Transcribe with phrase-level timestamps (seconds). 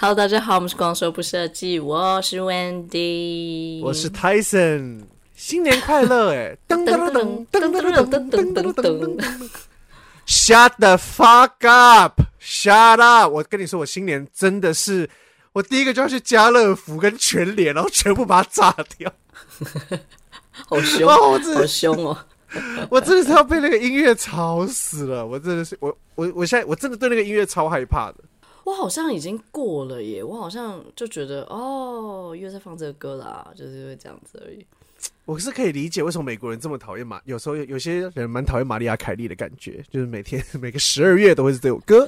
[0.00, 5.00] Hello，大家好，我们是光说不设计，我是 Wendy，我是 Tyson，
[5.34, 6.32] 新年快乐！
[6.32, 9.50] 哎， 噔噔噔噔噔噔噔噔噔噔噔
[10.24, 13.34] ，Shut the fuck up，Shut up！
[13.34, 15.10] 我跟你说，我新年真的是，
[15.52, 19.12] 我第一个就要去家乐福跟全联，然后全部把它炸掉，
[20.68, 22.16] 好凶，好凶哦！
[22.88, 28.18] 我真的是要被那个音乐吵死了，我真的是，我我我现在我真的对那个音乐超害怕的。
[28.68, 34.64] 我好像已经过了耶，我好像就觉得哦，又在放这个歌啦，就是因为这样子而已。
[35.24, 42.06] 我是可以理解为什么美国人这么讨厌马，有时候有有些人蛮讨厌玛利亚凯莉的感觉，就是每天 每个十二月都会是这首歌。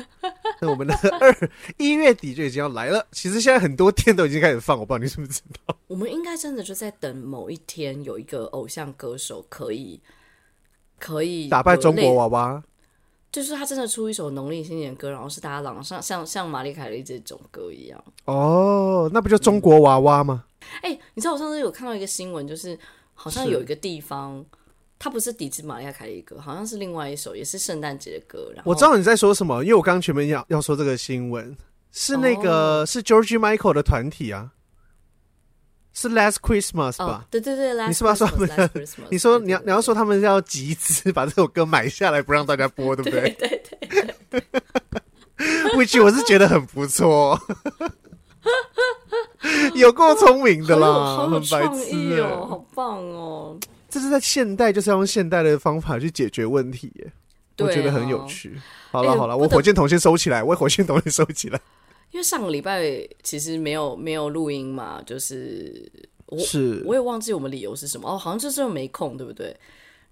[0.60, 1.34] 那我们的 二
[1.78, 5.74] 一月底就已经要来了，其实现在很多店都已经开始放，我不知道你知不知道。
[5.86, 9.98] 我们应该真的就在等某一天有一个偶像歌手可以
[10.98, 12.62] 可以打败中国娃娃。
[13.32, 18.04] 就是他真的出一首农历新年歌，然后是大家朗上像像玛丽凯莉这种歌一样。
[18.24, 20.44] 哦，那不就中国娃娃吗？
[20.82, 22.78] 哎、嗯欸，你知道我上次有看到一个新闻，就是
[23.14, 24.44] 好像有一个地方，
[24.98, 28.50] 它不是抵制玛丽亚凯莉歌，好像是另外一首，也是圣诞节的歌。
[28.54, 31.56] 然后我知道你在说什么，因为我刚刚前面要要说这个新闻，
[31.92, 34.50] 是那个、哦、是 George Michael 的团体啊。
[35.92, 37.04] 是 Last Christmas 吧？
[37.04, 38.70] 哦、对对对，你是不是说他们？
[39.10, 43.30] 你说你要你要说他们要集资把这首歌买下来，不让大家播，对不对？
[43.38, 43.62] 对
[44.30, 44.42] 对对。
[45.74, 47.40] Which 我是觉得很不错，
[49.74, 53.58] 有够聪明的啦，好有创意哦，好棒哦！
[53.88, 56.92] 这是在现代，就是要用现代的方法去解决问题
[57.58, 58.58] 我觉得很有趣。
[58.90, 61.58] 好了好了，我火箭筒先收起来，我火箭筒先收起来。
[62.12, 62.82] 因为上个礼拜
[63.22, 65.90] 其实没有没有录音嘛，就是
[66.26, 69.56] 我是我也忘记我们理由是什么哦，好像就是没空，对不对？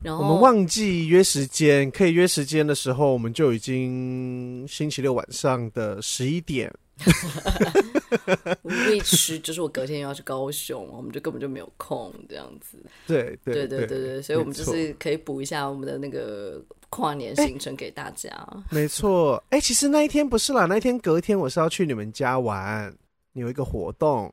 [0.01, 6.73] 然后我们忘记约时间，可以约时间的时候，我们就已经星期六晚上的十一点。
[8.63, 12.79] which 就是我隔天又要去高雄，我们就根本就没有空这样子。
[13.07, 16.63] 对对对对对对，所以我们就是可以补一下我们的那个。
[16.91, 18.31] 跨年行程给大家，
[18.71, 19.43] 没错。
[19.51, 22.93] 哎，其实那一天不是啦，那一天隔天我是要去你们家玩，
[23.33, 24.33] 你有一个活动。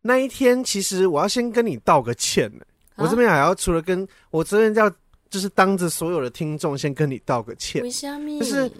[0.00, 2.64] 那一天其实我要先跟你道个歉呢，
[2.96, 4.90] 我这边还要除了跟我这边要
[5.30, 7.90] 就是当着所有的听众先跟你道个歉，就
[8.44, 8.70] 是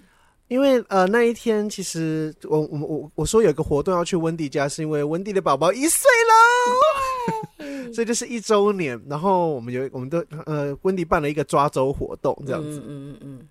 [0.54, 7.92] 因为呃那一天其实我我我我说有个活动要去温迪家，是因为温迪的宝宝一岁了。
[7.92, 12.80] 所以就是一周年，然后我们有我们都呃温迪办了一个抓周活动，这样子。
[12.86, 13.48] 嗯嗯嗯。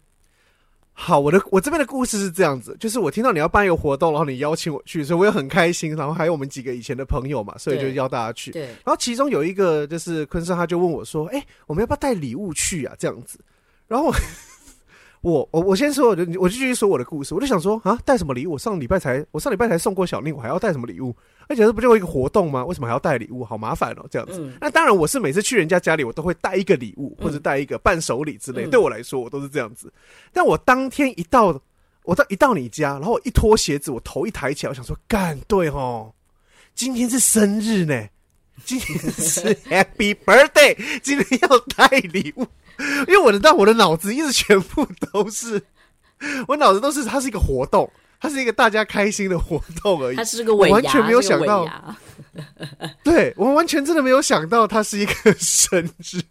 [0.93, 5.93] 好，我的我这边的故事是这样子，就是我听到你要办一个活动，然后你邀请我去，所以我也很开心。
[5.97, 8.51] 然后还有我们几个以前的朋友嘛，所以就邀大家去。
[8.51, 8.61] 对。
[8.61, 13.37] 然后其中有一个就是坤生，他就问我说：“哎，我们要不要带礼物去啊？”这样子。
[13.89, 14.13] 然后我
[15.23, 17.33] 我我我先说，我就我就继续说我的故事。
[17.33, 18.51] 我就想说啊，带什么礼物？
[18.51, 21.15] 我上礼拜才我上礼拜才送过小令，我还要带什么礼物？
[21.47, 22.65] 而且这不就一个活动吗？
[22.65, 23.41] 为什么还要带礼物？
[23.41, 24.39] 好麻烦哦，这样子。
[24.41, 28.65] 嗯、那当然，我是每次去人家家里，我都会带一个礼物，或者带一个伴手礼之类。
[28.65, 29.91] 嗯、对我来说，我都是这样子。
[30.33, 31.57] 但我当天一到，
[32.03, 36.13] 我到一到你家，然后我一脱鞋子，我头一抬起来，我想说，干对哦，
[36.75, 38.07] 今天是生日呢，
[38.65, 42.45] 今天是 Happy Birthday，今天要带礼物，
[43.07, 45.61] 因为我的但我的脑子一直全部都是，
[46.47, 47.89] 我脑子都是它是一个活动。
[48.19, 51.67] 它是一个大家开心的活动而已，它是个尾牙，完全没有想到，
[53.03, 56.21] 对，我完全真的没有想到它是一个生日。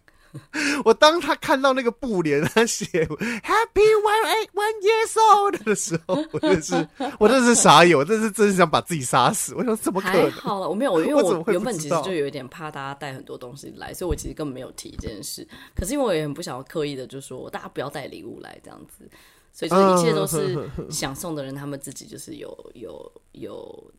[0.85, 6.87] 我当他看到那个布帘，他写 Happy One Eight One Years Old 的时候，我真是，
[7.19, 9.53] 我真是傻眼，我真是真是想把自己杀死。
[9.55, 10.31] 我想怎么可能？
[10.31, 15.47] 好了，我没有，因为我原本其实就有一点怕大家带很多东西来，所以我其实根本没有提这件事。
[15.75, 19.09] 可是因为我也很不想要刻意的，就说大家不要带礼物来这样子。
[19.55, 23.91] 所以就是一切都是想送的人，他们自己就是有有有，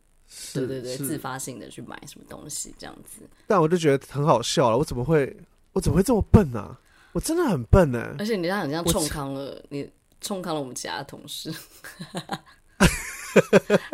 [0.53, 3.21] 对对对，自发性的去买什么东西这样子。
[3.47, 5.33] 但我就觉得很好笑了，我怎么会
[5.75, 6.79] 我怎么会这么笨呢、啊？
[7.11, 8.15] 我真的很笨呢、欸。
[8.17, 9.91] 而且你这样很像冲康了，你
[10.21, 11.53] 冲康了我们其他的同事。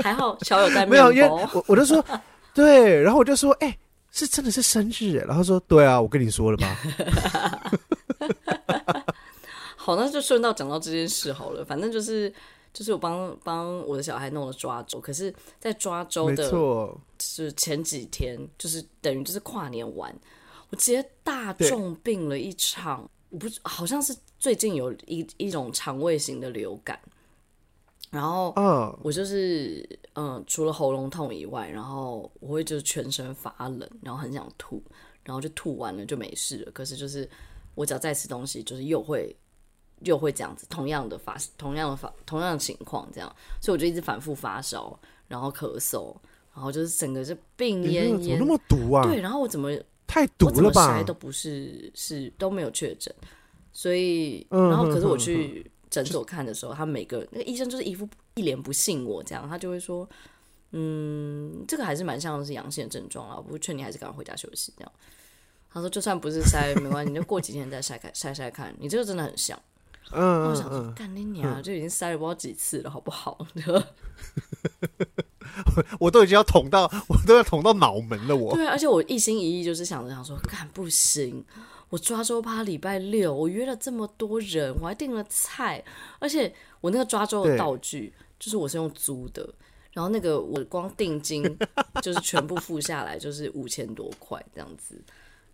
[0.03, 2.05] 还好小有带没有，因为我我就说
[2.53, 3.79] 对，然后我就说哎、欸，
[4.11, 6.77] 是真的是生日哎，然后说对啊，我跟你说了吧。
[9.75, 11.65] 好，那就顺道讲到这件事好了。
[11.65, 12.31] 反正就是，
[12.71, 16.47] 就是我帮帮我的小孩弄了抓周，可是，在抓周的，
[17.19, 20.15] 是前几天，就是等于就是跨年完，
[20.71, 23.07] 我直接大重病了一场。
[23.29, 26.99] 我不好像是最近有一一种肠胃型的流感，
[28.09, 28.53] 然后，
[29.03, 34.83] 我就是嗯，除了喉咙痛以外，然后我会就是全身发冷，然后很想吐，
[35.23, 36.71] 然后就吐完了就没事了。
[36.71, 37.29] 可是就是
[37.75, 39.35] 我只要再吃东西，就是又会。
[40.03, 46.11] 又会这样子，同样的发，同样的发，同样的情况，这样，所以我就一直反复发烧，然后咳嗽，
[46.55, 49.03] 然后就是整个是病恹恹，怎么那么毒啊？
[49.03, 49.69] 对，然后我怎么
[50.11, 50.99] 太毒了吧？
[50.99, 53.15] 筛都不是是都没有确诊，
[53.71, 58.05] 所以然后可是我去诊所看的时候，嗯、他每个那个医生就是一副
[58.35, 60.05] 一脸不信我这样，他就会说，
[60.71, 64.91] 嗯，这个还是蛮像是阳性的症状啊，我不劝你还是赶快回家休息这样。
[65.69, 69.57] 他说就算不是筛没关系，你就过几天再筛开筛筛看，你这个真的很像。
[70.13, 73.37] 嗯，我想说，干你娘，就已经塞了不知道几次了，好不好？
[75.99, 78.35] 我都已经要捅到，我都要捅到脑门了。
[78.35, 81.43] 我对，而且我一心一意就是想着想说，干不行，
[81.89, 85.83] 我抓周趴礼拜六，我约了这么多人，我还订了菜，
[86.19, 89.47] 而且我那个抓周的道具就是我是用租的，
[89.91, 91.43] 然后那个我光定金
[92.01, 95.01] 就是全部付下来就是五千多块这样子，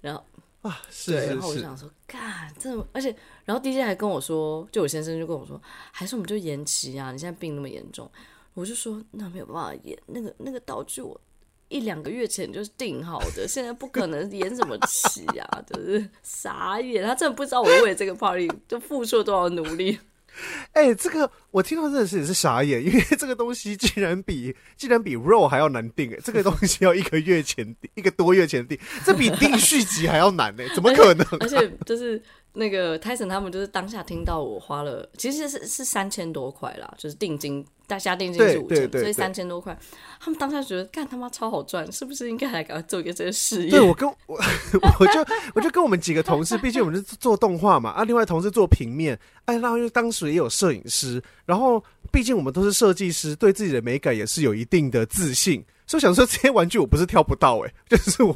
[0.02, 0.24] 然后。
[0.64, 3.16] 啊，是，然后我就想说，干，这，而且，
[3.48, 5.60] 然后 DJ 还跟我说，就我先生就跟我说，
[5.92, 7.14] 还是我们就延期啊？
[7.14, 8.12] 你现在病那么严重，
[8.54, 11.20] 我就说那没有办法延，那个那个道具我
[11.70, 15.64] 一两个月前就是订好的，现在不可能延什么期啊？
[15.66, 19.98] 就是傻眼，他真的不知道我为了这个 party 就付出了多少努力。
[20.74, 31.38] 哎、欸，这个我听到真的是也是傻眼，因为这个东西竟然比竟然比肉还要难定哎，这个东西要一个月前定，一个多月前定，这比定续集还要难呢，怎么可能、啊？
[31.42, 32.22] 而且就是
[32.58, 37.66] 那个 Tyson 他们就是当下听到我花了，其实是是三千多块啦，就是定金。
[37.90, 39.80] 大家定金是五千，所以三千多块。
[40.20, 43.70] 他们当下觉得干他妈超好赚，是不是应该来赶快做一个这个事业？
[43.70, 44.38] 对，我跟我
[45.00, 45.26] 我就
[45.56, 51.82] 我就跟我们几个同事，毕竟我们是做动画嘛，啊，另外同事做平面，哎，然后因为当时也有摄影师，然后
[52.12, 58.36] 毕竟我们都是设计师，对自己的美感也是有一定的自信，所以想说这些玩具我不是挑不到，哎，就是我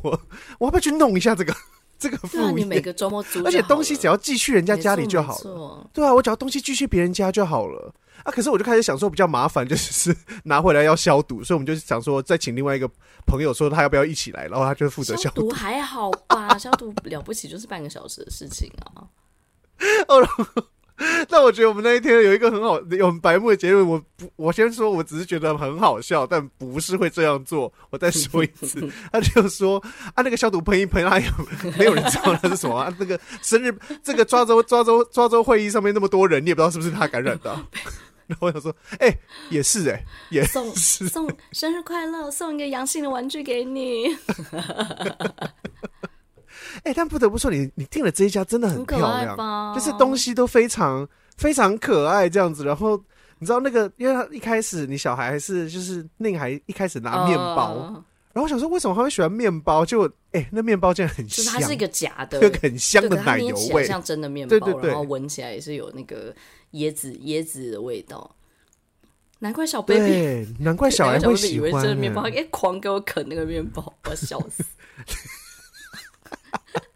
[0.59, 1.53] 我要不要去弄一下这个
[2.01, 2.51] 这个副业？
[2.51, 7.93] 你每个周末租，而且东西只要寄去人家家里就好了，对啊，我只要东西寄去别人家就好了。
[8.23, 8.31] 啊！
[8.31, 12.87] 可是我就开始想说，比较麻烦，就是拿回来要消毒，所以我们就想说，再请另外一个
[13.25, 15.41] 朋友说他要不要一起来，然后他就负责消毒。
[15.41, 16.55] 消毒还好吧？
[16.55, 19.09] 消毒了不起就是半个小时的事情啊。
[20.07, 20.21] 哦，
[21.29, 23.87] 那我觉得我们那一天有一个很好、有很白目的结论。
[23.87, 27.71] 我不，我先说，我只是觉得很好笑，但不是会这样做。
[27.89, 29.81] 我再说一次， 他就说
[30.13, 31.33] 啊，那个消毒喷一喷，哎呀，
[31.77, 32.93] 没有人知道那是什么啊。
[32.99, 37.51] 那个生日，这个抓周抓周抓周会议上面那么多人，你也不知道是不是他感染的。
[38.27, 39.19] 然后我想说，哎、欸，
[39.49, 44.15] 也是哎、欸，也是送送生日快乐，送一个阳性的玩具给你。
[46.77, 51.07] 哎、欸，但不得不说，你你订了这一家真的很漂亮，就是东西都非常
[51.37, 52.63] 非常可爱这样子。
[52.65, 52.97] 然后
[53.39, 58.03] 你知道那个，因为他一开始你小孩还是就是那个还一开始拿面包，呃、
[58.33, 59.85] 然后我想说为什么他会喜欢面包？
[59.85, 66.33] 就哎、欸，那面包竟然很香，就是它是一个假的，很香的奶油味，像真的面包，对对对，然后闻起来也是有那个。
[66.73, 68.33] 椰子椰子的味道，
[69.39, 71.69] 难怪小 baby，难怪小孩 会喜欢。
[71.69, 74.63] 以为这面包，哎，狂给我啃那个面包，我要笑死。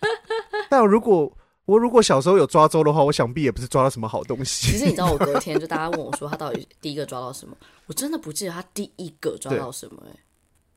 [0.70, 1.32] 但如果
[1.66, 4.72] 我如果小时候有抓周的话，我想必也不是抓到什么好东西。
[4.72, 7.56] 其实你知道，我隔天就大家 问我说，他到底第一个抓到什么？
[7.88, 10.12] 我真的不记得他第一个抓到什么、欸。
[10.12, 10.20] 哎，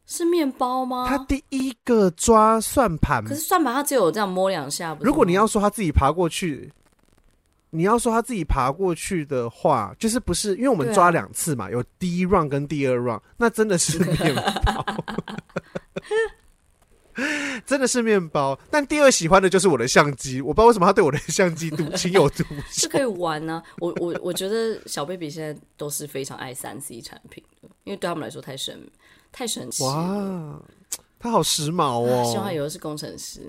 [0.07, 1.07] 是面包吗？
[1.09, 4.97] 他第一个抓算盘，可是算盘他只有这样摸两下。
[5.01, 6.73] 如果你要说他自己爬过去。
[7.71, 11.67] 你要说他自己爬过去的话，就是不是因为我们抓两次嘛？
[11.67, 14.83] 啊、有第一 round 跟第二 round，那真的是 面包，
[17.67, 18.59] 真的是面包。
[18.71, 23.63] 但第二喜欢的就是我的相机，我不知道为什么他对我的相机独情有独钟，是可以玩呢、啊。
[23.79, 28.81] 我我我觉得小 baby 现在都是非常爱三 C 产品的，因为对他们来说太神
[29.33, 29.91] 太神奇了。
[29.91, 30.63] 哇，
[31.19, 32.25] 他好时髦哦！
[32.31, 33.43] 希望他以后是工程师。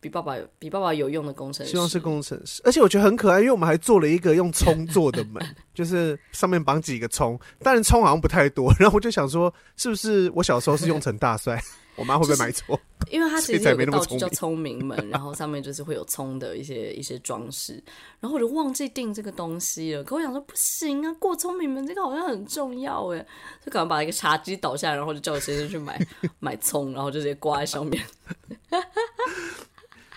[0.00, 11.62] 比爸爸有比爸爸有用的工程师，希望是工程师，而且我觉得很可爱，因为我们还做了一个用葱做的门， 就是上面绑几个葱，但是葱好像不太多，然后我就想说，是不是我小时候是用成大帅，
[11.96, 12.74] 我妈会不会买错？
[13.00, 17.82] 就是因为它其实有个道具叫聪明门， 然后上面就是会有葱的一些一些装饰，
[18.20, 20.02] 然后我就忘记订这个东西了。
[20.04, 23.26] 可我想说不行啊，过聪明门这个好像很重要哎，
[23.64, 26.00] 就赶快把一个茶几倒下，然后就叫我先生去买
[26.38, 28.02] 买葱，然后就直接挂在上面。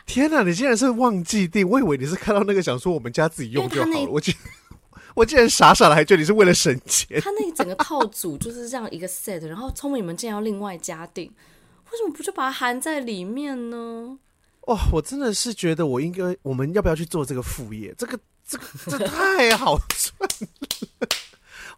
[0.06, 1.68] 天哪，你竟然是忘记订？
[1.68, 4.06] 我以为你是看到那个想说我们家自己用就好了。
[4.10, 4.34] 我竟
[5.16, 7.22] 我竟然傻傻的还觉得你是为了省钱。
[7.22, 14.18] 他那个整个套组就是这样一个 set，然后聪明们竟然要另外加订，为什么不就把它含在里面呢？
[14.68, 17.94] 哇，我真的是觉得我应该，我们要不要去做这个副业？
[17.98, 18.18] 这个
[18.48, 21.08] 这个这太好赚了！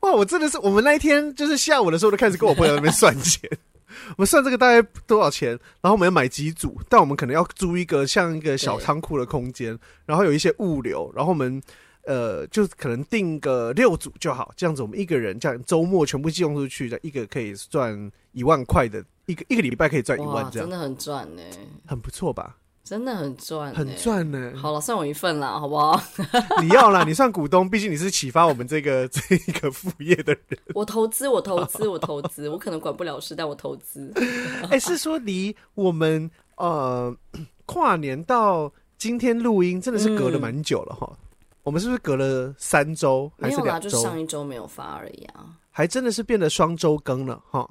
[0.01, 3.49] 哇，我真的是，我们那一天就是下午的时候就开始跟我朋友在那边算钱。
[4.17, 5.51] 我们算这个大概多少钱？
[5.81, 11.61] 然后我们要买几组，但我们可能要租一个像一个小仓库的空间，然后有一些物流，然后我们
[12.03, 21.41] 呃，就可能定个六组就好，这样子我们一个人这样周末全部寄用出去，一个可以赚一万块的，一个一个礼拜可以赚一万，这样真的很赚呢，
[21.87, 22.57] 很不错吧？
[22.85, 24.53] 真的很赚，很赚呢。
[24.55, 25.99] 好了，算我一份啦，好不好？
[26.61, 30.59] 你要啦，你算股东，毕竟你是启发我们这个 这一个副业的人。
[30.75, 34.13] 我投资，我投资，我投资，我可能管不了事，但我投资。
[34.69, 37.11] 哎、欸，是说离我们呃
[37.65, 41.09] 跨年到今天录音，真的是隔了蛮久了哈。
[41.09, 41.17] 嗯、
[41.63, 43.89] 我们是不是隔了三周还是两周？
[43.89, 45.57] 就上一周没有发而已啊。
[45.71, 47.67] 还真的是变得双周更了哈。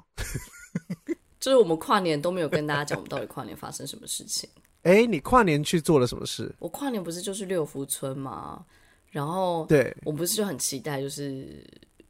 [1.39, 4.51] 就是我们跨年都没有跟大家讲，我们到底跨年发生什么事情。
[4.85, 6.55] 哎、欸，你跨年去做了什么事？
[6.59, 8.65] 我跨年不是就是六福村吗？
[9.11, 11.65] 然后，对，我不是就很期待，就是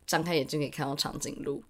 [0.07, 1.63] 张开眼睛可以看到长颈鹿。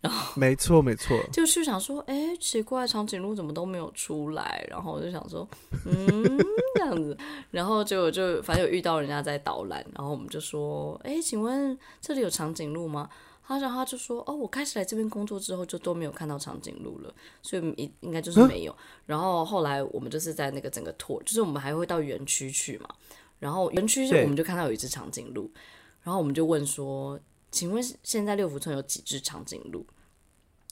[0.00, 4.66] 然后，没错没错， 就是想说，哎、欸，奇怪，长颈鹿怎么都没有出来？
[4.70, 5.46] 然后我就想说，
[5.84, 6.24] 嗯，
[6.74, 7.16] 这样子。
[7.50, 13.08] 然后就就反正有遇到人家在导览，然后我们就说，哎、欸，请问这里有长颈鹿吗？
[13.58, 18.72] 然后他就说：“哦，我开始来这边工作之后，就都没有看到长颈鹿了，所以应应该就是没有。
[18.72, 22.88] 嗯、然后后来我们就是在那个整个 tour，就是我们还会到园区去嘛。
[23.38, 25.50] 然后园区就我们就看到有一只长颈鹿，
[26.02, 27.18] 然后我们就问说
[27.50, 29.84] ：‘请问现在六福村有几只长颈鹿？’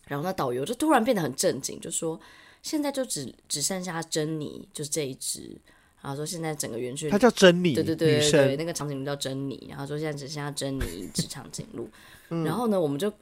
[0.06, 2.20] 然后那导游就突然变得很正经，就说
[2.62, 5.60] ：‘现在就只只剩下珍妮，就是这一只。’
[6.00, 9.66] 然后说现在整个园区，它叫珍妮，对对对对，对，那个长颈鹿叫珍妮。
[9.68, 11.88] 然后说现在只剩下珍妮一只长颈鹿。”
[12.28, 13.12] 然后呢，我们就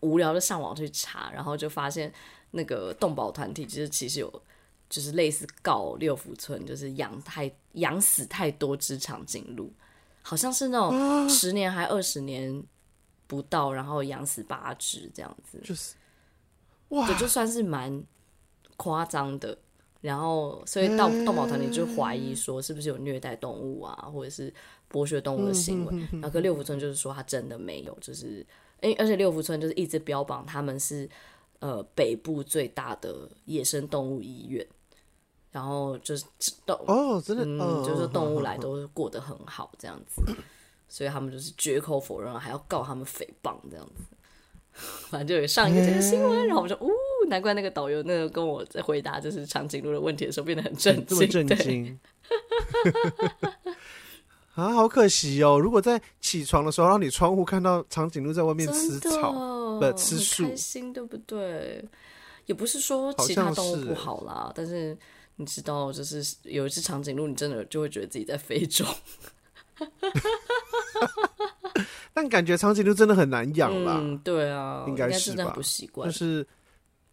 [0.00, 2.12] 无聊的上网去查，然后就发现
[2.50, 4.42] 那个动保团体就是其实有
[4.90, 9.72] 就是类似告六福村，就是养太养死太多只长颈鹿，
[10.22, 12.62] 好像是那种十年还二十年
[13.26, 15.94] 不到，然后养死八只这样子，就是
[16.88, 18.04] 哇，就就算是蛮
[18.76, 19.56] 夸张的。
[20.00, 24.52] 然后所以到动保团体就怀疑说是不是有虐待动物啊，或者是。
[24.92, 28.44] 剥削动物的行为，然后跟六福村就是说他真的没有，就是
[28.80, 31.08] 诶，而且六福村就是一直标榜他们是
[31.60, 34.66] 呃北部最大的野生动物医院，
[35.50, 36.24] 然后就是
[36.66, 40.22] 动哦，真的，嗯，就是动物来都过得很好这样子，
[40.88, 44.02] 所以他们就是绝口否认，还要告他们诽谤这样子，
[45.08, 46.90] 反正就有上一个这个新闻，然后我们说，哦，
[47.28, 51.98] 难怪那个导游那个跟我在回答就是长颈鹿的问题的时候变得很震惊，这么震惊。
[54.54, 55.58] 啊，好可惜哦！
[55.58, 59.32] 如果在起床的时候，让你窗户看到长颈鹿在外面吃草，
[59.80, 61.82] 不吃树，开心对不对？
[62.46, 64.96] 也不是说其他动物不好啦，但是
[65.36, 68.84] 你知道，就是有一只长颈鹿，你真的就会觉得自己在非洲。
[72.12, 73.96] 但感觉长颈鹿真的很难养啦。
[74.02, 75.52] 嗯，对啊，应该是吧？
[75.54, 76.46] 不习惯，就是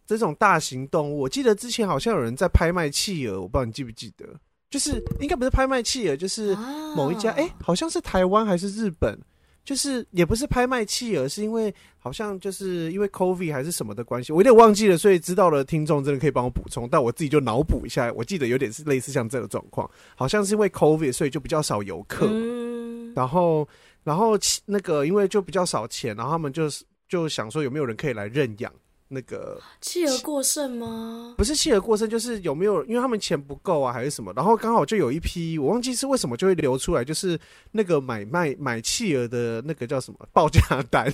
[0.06, 1.20] 这种大型动物。
[1.20, 4.28] 我记得之前好像有人在拍卖企鹅，我不知道你记不记得。
[4.70, 6.56] 就是应该不是拍卖企鹅，就是
[6.96, 9.18] 某一家，哎、啊欸，好像是台湾还是日本，
[9.66, 23.68] 就是也不是拍卖企鹅，是因为好像就是因为 COVID 还是什么的关系，我有点忘记了，所以知道了听众真的可以帮我补充，但我自己就脑补一下，我记得有点是类似像这个状况，好像是因为 COVID 所以就比较少游客，嗯、然后
[24.04, 28.72] 然后那个因为就比较少钱，然后他们就是就想说有没有人可以来认养。
[29.12, 31.34] 那个企鹅过剩吗？
[31.36, 34.32] 不是企鹅过剩，就是有没有，因为他们钱不够啊，还是什么？
[34.36, 37.38] 然后刚好就有一批，我忘记是为什么就会流出来，就是
[37.72, 40.62] 那个买卖买企鹅的那个叫什么报价
[40.92, 41.12] 单，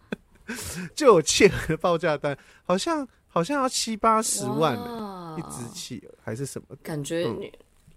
[0.94, 6.76] 就有企鹅的报价单，好像好像要七八十万呢，一只企鹅还是什么？
[6.82, 7.40] 感觉、嗯、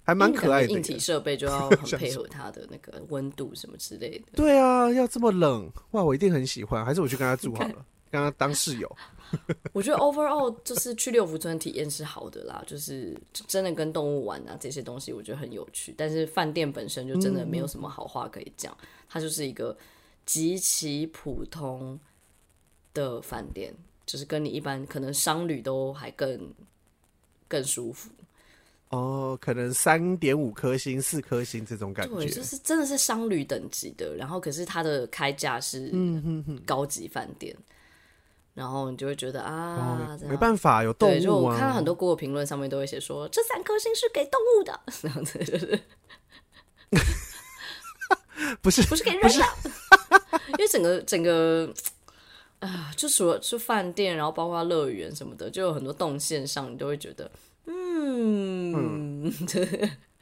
[0.04, 4.26] 还蛮可爱的，硬体设备就要很 配合它的那个温度什么之类的。
[4.34, 7.86] 对啊，要这么冷哇，我一定很喜欢，还是我去跟他住好了。
[8.12, 8.98] 刚刚当室友，
[9.74, 13.16] 我觉得 overall 就是去六福村体验是好的啦，就是
[13.48, 15.94] 真的跟动物玩啊这些东西，我觉得很有趣。
[15.98, 19.78] 但是饭店本身就真的没有什么好话可以讲，嗯、它就是一个
[20.25, 22.00] 极其普通
[22.94, 23.74] 的饭店，
[24.06, 26.54] 就是跟你一般可能商旅都还更
[27.48, 28.10] 更舒服。
[28.89, 34.16] 哦，可能三点五颗星、四颗星这种感觉，对，就是真的是商旅等级的。
[34.16, 35.94] 然后可是它的开价是
[36.66, 37.56] 高级饭店。
[37.56, 37.79] 嗯哼哼
[38.60, 41.20] 然后你就会觉得啊，没办法，有动物啊。
[41.22, 45.80] 就我看到很多 Google 评论上面都会写说，这三颗星是给动物的， 这样子就是，
[48.62, 49.30] 不是不是给人的，
[50.51, 51.74] 因为整个整个
[52.60, 57.32] 啊，就除了就饭店，然后包括乐园什么的，就有很多动线上，你都会觉得，
[57.66, 59.34] 嗯，嗯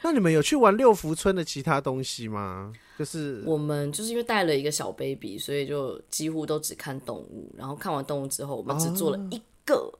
[0.03, 2.72] 那你们有去玩六福村的其他东西吗？
[2.98, 7.54] 就是我们就是因为带了一个小 baby，所以就几乎都只看动物。
[7.56, 9.92] 然后看完动物之后，我们只做了一个，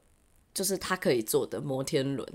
[0.54, 2.27] 就是他可以坐的摩天轮。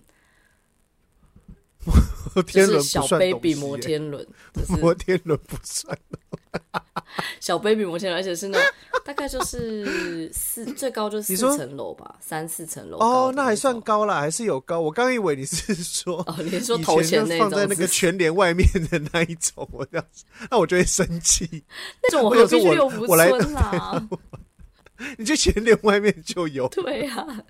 [2.34, 4.24] 摩天轮小 baby 摩天轮，
[4.80, 5.98] 摩天轮不算。
[7.40, 8.72] 小 baby 摩天轮，而且是那种
[9.04, 12.98] 大概就是四最高就是四层楼吧，三四层楼。
[12.98, 14.80] 哦，那还算高啦，还是有高。
[14.80, 21.64] 我刚以为你是说 哦，你是说头前那种，放在那个全帘外面的那一种，我这样子，那我就会生气。
[22.02, 24.08] 那种 我何必去六福村啦？
[25.16, 26.68] 你就全帘外面就有。
[26.68, 27.42] 对呀、啊，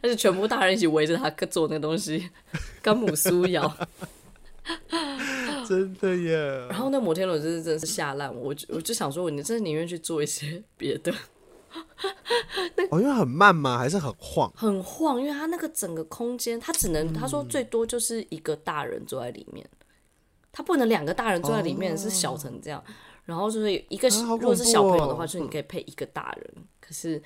[0.00, 2.30] 而且全部大人一起围着他做那个东西，
[2.80, 3.76] 干母酥窑。
[5.68, 6.66] 真的耶！
[6.68, 11.12] 然后那摩天轮真是真是吓烂我，我就我就想说，你真的宁愿去做一些 别的。
[12.90, 13.78] 哦，因为很慢吗？
[13.78, 14.52] 还是很晃？
[14.54, 19.66] 很晃，因为它那个整个空间，它只能、嗯、他说最多就是一个大人坐在里面，
[20.52, 22.78] 他不能两个大人坐在里面，是小成这样。
[22.80, 22.84] 哦、
[23.24, 27.22] 然后就是一个、啊哦、如果是小朋友的话，就是你可以配一个大人，嗯、可是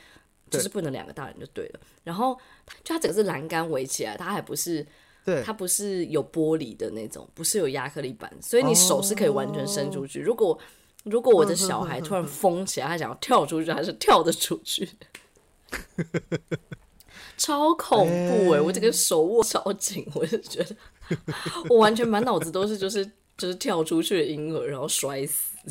[0.49, 1.73] 就是不能两个大人就对了。
[1.73, 2.38] 对然后
[2.85, 4.87] 就它整个是栏杆围起来，它还不是。
[5.26, 10.21] 对它不是有玻璃的那种，不是有亚克力板，所以你手是可以完全伸出去。
[10.21, 10.56] 哦、如果
[11.02, 14.88] 如果我的小孩突然疯起来，他想要跳出去，还是跳得出去？
[17.37, 18.61] 超恐怖哎、欸！
[18.61, 20.76] 我这个手握超紧，我就觉得
[21.68, 23.04] 我完全满脑子都是就是
[23.37, 25.56] 就是跳出去的婴儿，然后摔死。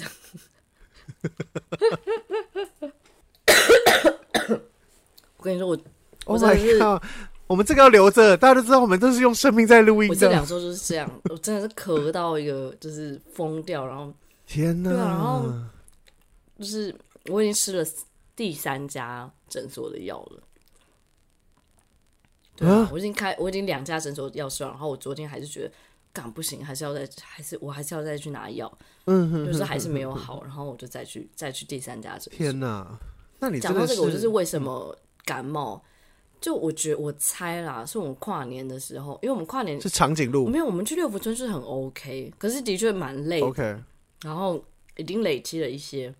[5.37, 5.79] 我跟你说，我
[6.25, 6.79] 我真的是。
[6.79, 7.01] Oh
[7.47, 10.09] 我们这个要留着，大家都知道我们都是用生命在录音。
[10.09, 14.11] 我这两周就是这样，我真的是咳到一个就是疯掉，然后
[14.47, 15.53] 天哪，对啊，然后
[16.57, 16.93] 就是
[17.27, 17.85] 我已经吃了
[18.35, 20.41] 第三家诊所的药了。
[22.55, 25.71] 对啊，我已经开，我已经两家诊所药吃完，然后我昨天还是觉得，
[26.11, 28.71] 干不行，还是要再，还是我还是要再去拿药。
[29.05, 32.33] 嗯哼，就是还是没有好，然后我就再去再去第三家诊所。
[32.33, 32.97] 天哪，
[33.39, 35.83] 那你讲到这个，我就是为什么感冒？
[36.41, 43.47] 就我觉得，我猜啦，是我们跨年的时候，因为我们跨年是长颈鹿，没有，我们去六福村是很 OK，可是的确蛮累的。
[43.47, 43.75] OK，
[44.21, 44.63] 然后
[44.97, 46.13] 已经累积了一些，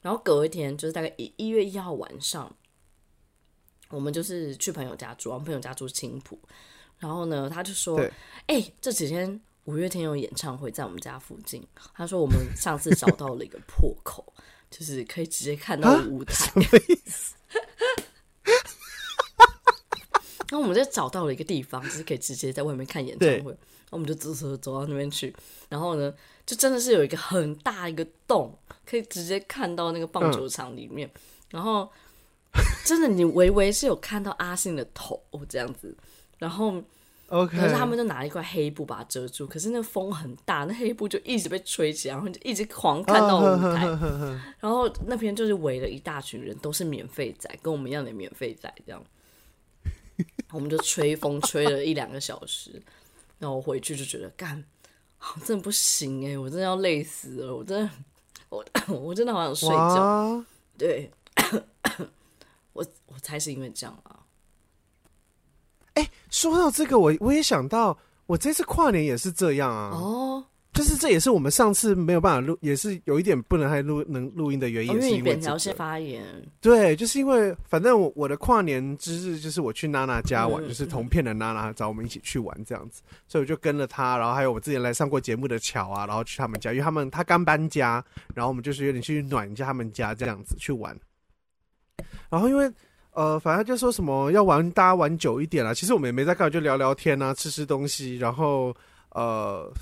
[0.00, 2.50] 然后隔一天就是大概一一月一号晚上，
[3.90, 6.38] 我们就是去朋友家住，我们朋友家住青浦，
[6.98, 7.98] 然后呢，他就说
[8.46, 14.32] ：“哎、欸，这几天五月天有演唱会在我们家附近。”他说：“我们上次找到了一个破口，
[14.70, 17.34] 就是可以直接看到舞台。”什么意思？
[20.50, 23.52] 然后我们就找到了一个地方，就是可以直接在外面看演唱会。
[23.52, 23.56] 对
[23.90, 25.34] 然后我们就走走走到那边去，
[25.68, 26.14] 然后呢，
[26.46, 31.08] 就真的是有一个很大一个洞，可以直接看到那个棒球场里面。
[31.08, 31.90] 嗯、然后
[32.84, 35.96] 真的，你微微是有看到阿信的头这样子。
[36.38, 36.80] 然后
[37.28, 39.44] ，OK，可是他们就拿了一块黑布把它遮住。
[39.44, 43.88] 可是那个风很大，那黑布就一直被吹起来，然后就一直狂看到舞台。
[43.88, 44.02] Oh,
[44.60, 49.04] 然后那边就是围了一大群人，都是免费仔，跟我们一样的免费仔这样。
[50.52, 52.82] 我们就吹风吹了一两个小时，
[53.38, 54.64] 然后我回去就觉得干，
[55.44, 57.90] 真的不行哎，我真的要累死了，我真的，
[58.48, 60.44] 我我真的好想睡觉。
[60.78, 61.10] 对，
[62.72, 64.20] 我我猜是因为这样啊。
[65.94, 69.90] 哎，说到这个，我我也想到，我这次跨年也是这样啊。
[69.96, 70.44] 哦。
[70.72, 76.22] 就是这也是我们上次没有办法录，也是有一点不能还录能录音的原因，是因为扁桃腺发言。
[76.60, 88.02] 对，就是因为反正我我的跨年之日就是我去娜娜家玩，嗯、就是同片的娜娜找我们一起去玩这样子，所以我就跟了他，然后还有我之前来上过节目的乔啊，然后去他们家，因为他们他刚搬家，
[88.32, 90.96] 然后我们就是有点去暖一下他们家这样子去玩。
[92.30, 92.70] 然后因为
[93.12, 98.72] 呃，反正就说什么要玩大家玩久一点啦，其实我们也没在干，就聊聊天啊，吃吃东西，然后。
[99.12, 99.72] 呃，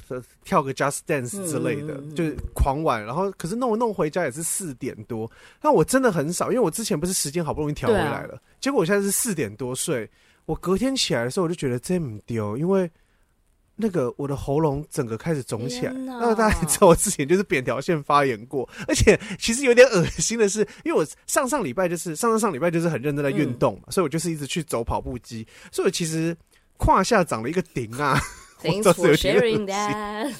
[0.42, 3.04] 跳个 Just Dance 之类的，嗯、就是狂玩。
[3.04, 5.30] 然后，可是弄弄回家也是四点多。
[5.60, 10.08] 那我真的很少，因为我之前不是时间好不容易调回来了，啊、结果我现在是四点多睡。
[10.46, 12.90] 我隔天起来的时候，我就觉得这么丢，因为
[13.76, 15.92] 那个我的喉咙整个开始肿起来。
[15.92, 26.34] 那大家知道我之前就是扁桃腺发炎过，而且其实有点恶心的是，因为我上上礼拜就是上上上礼拜就是很认真在运动嘛，嗯、所以我就是一直去走跑步机，所以我其实
[26.78, 28.18] 胯下长了一个顶啊。
[28.62, 30.34] Thanks for sharing that。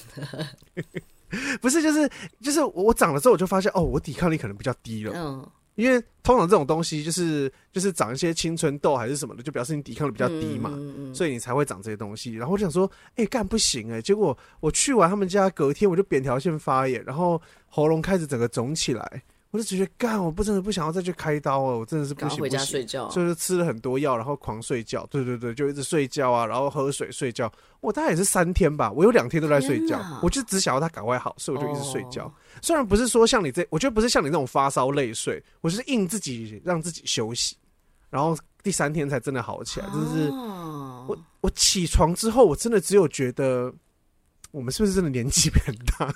[1.61, 2.09] 不是，就是
[2.41, 5.13] 就是我长了之后，我就发现哦，我抵抗力可能比较低了。
[5.15, 12.33] 嗯，因为通常这种东西就是就是长一些青春痘还是什么的，就表示你抵抗力比较低嘛，嗯嗯嗯、所以你才会长这些东西。
[12.33, 14.01] 然后我就想说，哎、欸，干不行哎、欸！
[14.01, 19.23] 结果我去完他们家，隔天我就扁桃腺发炎，然后喉咙开始整个肿起来。
[19.51, 25.07] 我就直接干，我不真的不想要再去开刀了，我真的是不行，回家睡觉，就吃了很多药，然后狂睡觉。
[25.09, 27.51] 对对对，就一直睡觉啊，然后喝水睡觉。
[27.79, 29.99] 我大概也是三天吧，我有两天都在睡觉。
[30.21, 32.25] 我就只想要他赶快好，所以我就一直睡觉。
[32.25, 37.57] 哦、虽然不是说像你这，我觉得不是像你那种发烧累睡，我是硬自己让自己休息，
[38.11, 39.87] 然后第三天才真的好起来。
[39.87, 43.73] 就是、哦、我我起床之后，我真的只有觉得，
[44.51, 45.63] 我们是不是真的年纪 变
[45.97, 46.13] 大？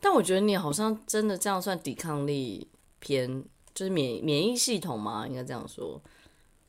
[0.00, 2.66] 但我觉得你好像真的这样算抵抗力
[2.98, 6.00] 偏，就是免免疫系统嘛，应该这样说。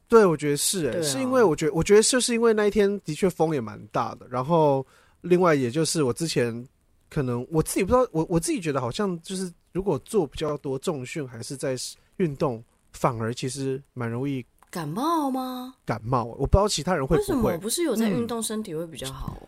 [0.08, 4.84] 对，我觉得是、欸，哎、啊，是因为我觉得，我觉得就是因为那一天的确风也蛮大的，然后
[5.22, 6.68] 另外也就是我之前
[7.10, 11.76] 可能我自己不知道，我我自己觉得好像就是如果做比较多重训还是在
[12.18, 12.64] 运动，
[12.94, 15.76] 反而其实蛮容易感冒吗？
[15.86, 19.38] 感冒，我不知道其他人会不会，为什么不是有在运动身体会比较好？
[19.40, 19.48] 嗯、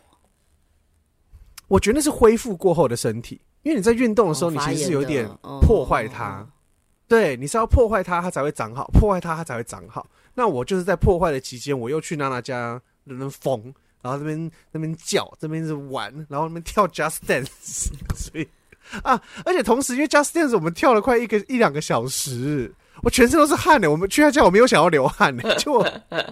[1.66, 5.28] 我觉得那是恢复过后的身体，因为你在运动的时候，你其实是有点
[5.60, 6.48] 破坏它，哦、
[7.08, 10.06] 对，你是要破坏它，它才会长好，破坏它，它才会长好。
[10.34, 13.62] 那我就是在破坏的期间，我又去娜娜家那边疯，
[14.00, 18.48] 然后那边那边叫，这边是玩，然后那边跳 Just Dance， 所以
[19.02, 23.90] 啊，而且同时因为 Just Dance 我们跳了快一个一两个小时，我全身都是汗呢。
[23.90, 25.86] 我们去他家我没有想要流汗呢，就我，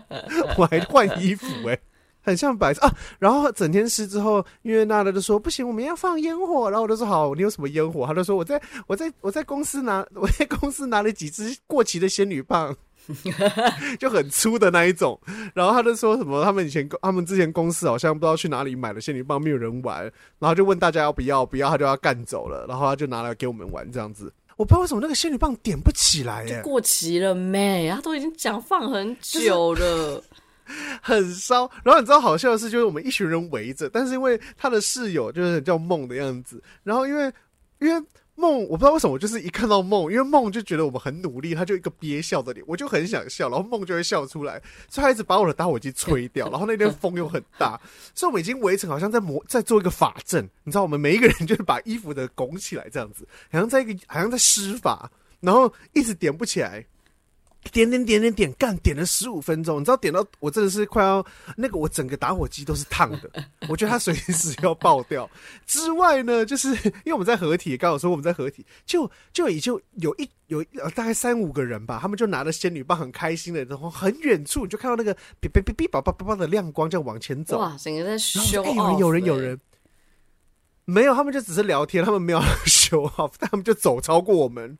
[0.57, 1.79] 我还换衣服哎，
[2.23, 2.95] 很像白色啊。
[3.19, 8.07] 然后整天湿之后，因为娜娜就说不行，我们要放烟火，然后我就说好，你有什么烟火？
[8.07, 12.77] 他就说我在我在我在公司拿我在公司拿了几支过期的仙女棒。
[13.99, 15.19] 就很粗的那一种，
[15.55, 20.03] 然后他就说什么，他们以前他们之前公司好像不知道去哪里买了仙女棒，没有人玩，
[20.39, 24.33] 然后就问大家要不要，不要他就要干走了，然后他就拿来给我们玩这样子。
[24.57, 27.91] 我不知道为什么那个仙女棒点不起来耶，过期了没？
[27.91, 30.23] 他都已经讲放很久了，
[31.03, 31.71] 很烧。
[31.83, 37.33] 然后你知道好笑的是，就是我们一群人围着，但是因为他的室友就是叫梦的样子，然后因为
[37.81, 38.07] 因为。
[38.37, 47.79] 梦，我不知道为什么，就是一看到梦，因为梦就觉得我们很努力，他就一个憋笑的脸，我就很想笑，然后梦就会笑出来，所以他一直把我的打火机吹掉， 然后那天风又很大，
[48.15, 56.83] 所以我们已经围成好像在模在做一个法阵，你知道，我们每一个人就是把衣服的拱起来这样子，好像在一个好像在施法，然后一直点不起来。
[57.73, 61.25] 点点点点点干，点了十五分钟，你知道点到我真的是快要
[61.57, 63.31] 那个，我整个打火机都是烫的，
[63.69, 65.29] 我觉得它随时要爆掉。
[65.67, 77.59] 之外呢，就是因为我们在合体，刚好说我们在合体，就就也就有一有大概三五个人吧，他们就拿着仙女棒，很开心的，然后很远处你就看到那个哔哔哔哔叭叭叭叭的亮光，这样往前走。
[77.59, 78.63] 哇，整个在秀。
[78.63, 79.61] 哎，有人有人，
[80.87, 84.79] 没有，他们就只是聊天，他们没有修好，但他们就走超过我们，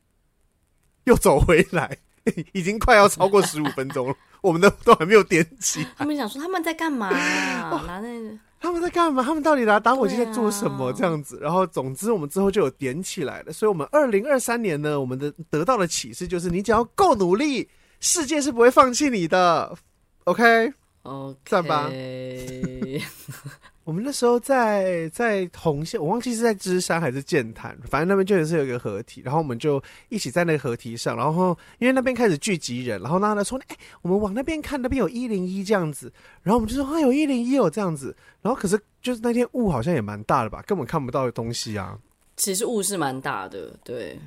[1.05, 1.99] 又走回来。
[2.53, 5.85] 已经快要超过十五分钟了， 我们都都还没有点起。
[5.97, 7.83] 他们想说他们在干嘛、啊？
[7.87, 9.23] 拿那个，他们在干嘛？
[9.23, 10.91] 他们到底拿打火机在做什么？
[10.93, 13.51] 这样子，然后总之我们之后就有点起来了。
[13.51, 17.67] 所以，我们二零二三年呢，我们的得到的启示就是，你只要够努力，
[17.99, 19.75] 世界是不会放弃你的。
[20.25, 21.89] OK，哦，赞吧。
[23.91, 36.09] 我们那时候在在红线，我忘记是在芝山还是剑潭，反正那边确实是有一个合体，然后我们就一起在那个合体上，然后因为那边开始聚集人，然后那他说，哎、我们往那边看，那边有一零一这样子，
[36.41, 41.99] 然后我们就说，啊，有一零一有这样子，然后可是就是那天雾好像也蛮大的吧，根本看不到的东西啊。
[42.37, 44.17] 其实雾是蛮大的，对。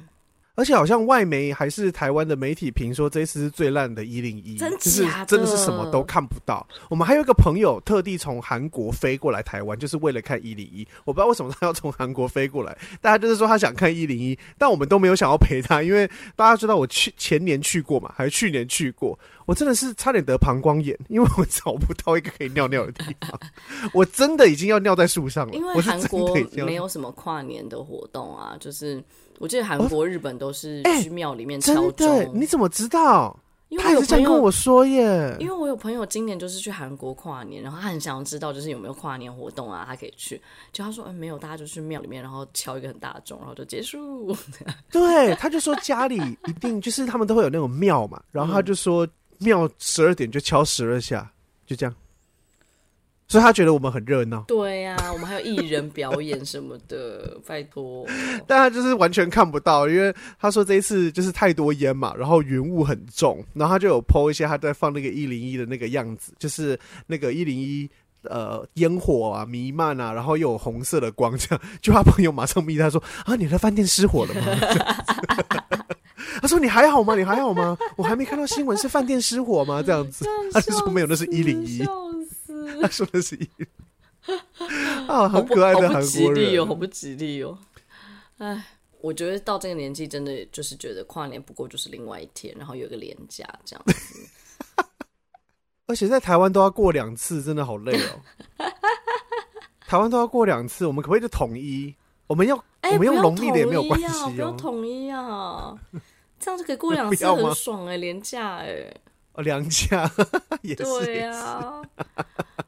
[0.56, 6.64] 而且好像外媒还是台湾的媒体评说，这一次是最烂的一零一，就是真的是什么都看不到。
[6.88, 10.86] 我们还有一个朋友特地从韩国飞过来台湾，就是为了看一零一。
[11.04, 23.40] 我不知道为什么他要从韩国飞过来，大家就是说他想看一零一，但我们都没有想要陪他，因为大家知道我去前年去过嘛，还是去年去过，我真的是差点得膀胱炎，因为我找不到一个可以尿尿的地方，
[23.92, 25.52] 我真的已经要尿在树上了。
[25.52, 26.32] 因为韩国
[26.64, 29.02] 没有什么跨年的活动啊，就是。
[29.38, 31.92] 我记得韩国、日本都是去庙里面敲钟。
[31.92, 33.36] 对，你怎么知道？
[33.70, 35.36] 因为他也是这样跟我说耶。
[35.40, 40.40] 因为我有朋友今年就是去韩国跨年，然后他很想要知道就是有没有跨年活动啊，他可以去。
[40.70, 44.36] 就他说，嗯，没有，大家就去庙里面，然后敲一个很大的钟，然后就结束。
[44.92, 46.16] 对，他就说家里
[46.46, 51.28] 一定就是他们都会有那种庙嘛，然后他就说庙十二点就敲十二下，
[51.66, 51.94] 就这样。
[53.26, 54.44] 所以他觉得我们很热闹。
[54.46, 58.06] 对呀、啊，我们还有艺人表演什么的， 拜托。
[58.46, 67.88] 但他就是完全看不到，因为他说这一次就是太多烟嘛，然后云雾很重，然后他就有 po 一些他在放那个一零一的那个样子，就是那个一零一
[68.24, 74.42] 呃烟火啊弥漫啊，然后又有红色的光，这样就他朋友马上密他说啊，你的饭店失火了吗？
[76.42, 77.16] 他说你还好吗？
[77.16, 77.76] 你还好吗？
[77.96, 79.82] 我还没看到新闻是饭店失火吗？
[79.82, 81.82] 这样子， 他就说没有，那是一零一。
[82.82, 83.48] 他说的是一
[85.06, 87.58] 啊，很可爱的韩国人哦，好不吉利哦。
[88.38, 88.64] 哎，
[89.00, 94.28] 我觉得到这个年纪，真的就是觉得跨年不过就是另外一天，然后有个连假这样子。
[95.86, 98.72] 而且在台湾都要过两次，真的好累哦。
[99.86, 101.94] 台湾都要过两次，我们可不可以就统一？
[102.26, 105.78] 我们要，欸、我们用农历的也没有关系哦，不要统一啊，
[106.40, 108.90] 这样就可以过两次，很爽哎，廉价哎。
[109.34, 110.10] 哦，廉价
[110.62, 111.82] 也是对呀、啊。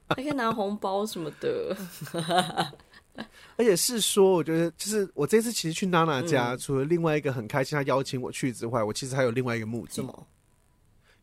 [0.09, 1.77] 还可以拿红包什么的。
[3.57, 10.27] 而且是说，我觉得就是我这次其实去娜娜家，嗯、除了另外一个很开心，她邀请我去之外，我其实还有另外一个目的，什么？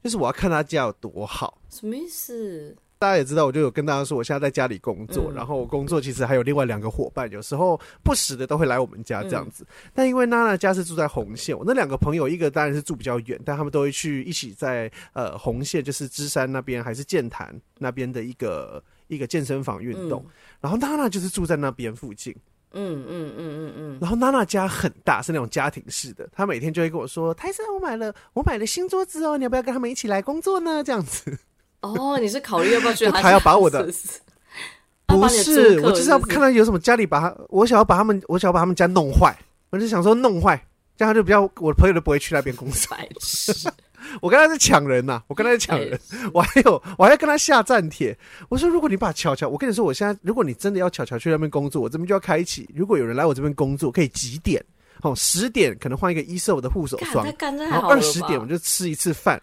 [0.03, 1.61] 就是我要看她家有多好。
[1.69, 2.75] 什么意思？
[3.03, 9.65] 大家也知道，我就有跟大家说，我现在在家里工作，嗯、然后我工作其实还有另外两个伙伴，有时候不时的都会来我们家这样子。
[9.65, 20.23] 嗯、但因为娜娜家是住在红线，我那两个朋友一个当然是住比较远，但他们都会去一起在呃红线，就是芝山那边还是剑潭那边的一个一个健身房运动。
[20.25, 22.33] 嗯、然后娜娜就是住在那边附近，
[22.71, 23.37] 嗯嗯嗯嗯嗯。
[23.37, 31.37] 嗯嗯嗯，然后娜娜家很大，是那种家庭式的，她每天就会跟我说：“泰森，我买了我买了新桌子哦，你要不要跟他们一起来工作呢？”这样子。
[31.83, 33.05] 哦，你是考虑要不要去？
[33.11, 33.83] 他要把我的，
[35.05, 39.37] 不是，我就是要看到有什么家里把他，我想要把他们，我想要把他们家弄坏，
[39.69, 40.55] 我就想说弄坏，
[40.97, 42.97] 这样他就比较，我的朋友都不会去那边工作。
[44.21, 45.97] 我跟他在抢人呐，我跟他在抢人，
[46.33, 48.17] 我还有，我还要跟他下战帖。
[48.49, 54.63] 我说，如果你把巧巧，我跟你说，我现在如果你真的要巧巧去那边工作，我这边就要开启，如果有人来我这边工作，可以几点？
[55.01, 57.25] 哦，十点可能换一个 Aesop 的护手霜，
[57.69, 59.41] 然后二十点我就吃一次饭。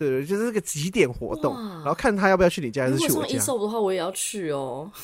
[0.00, 3.14] 对对，就是这个几点活动，然后看他要不要去你家还是去我家。
[3.14, 4.90] 如果送的话，我也要去哦。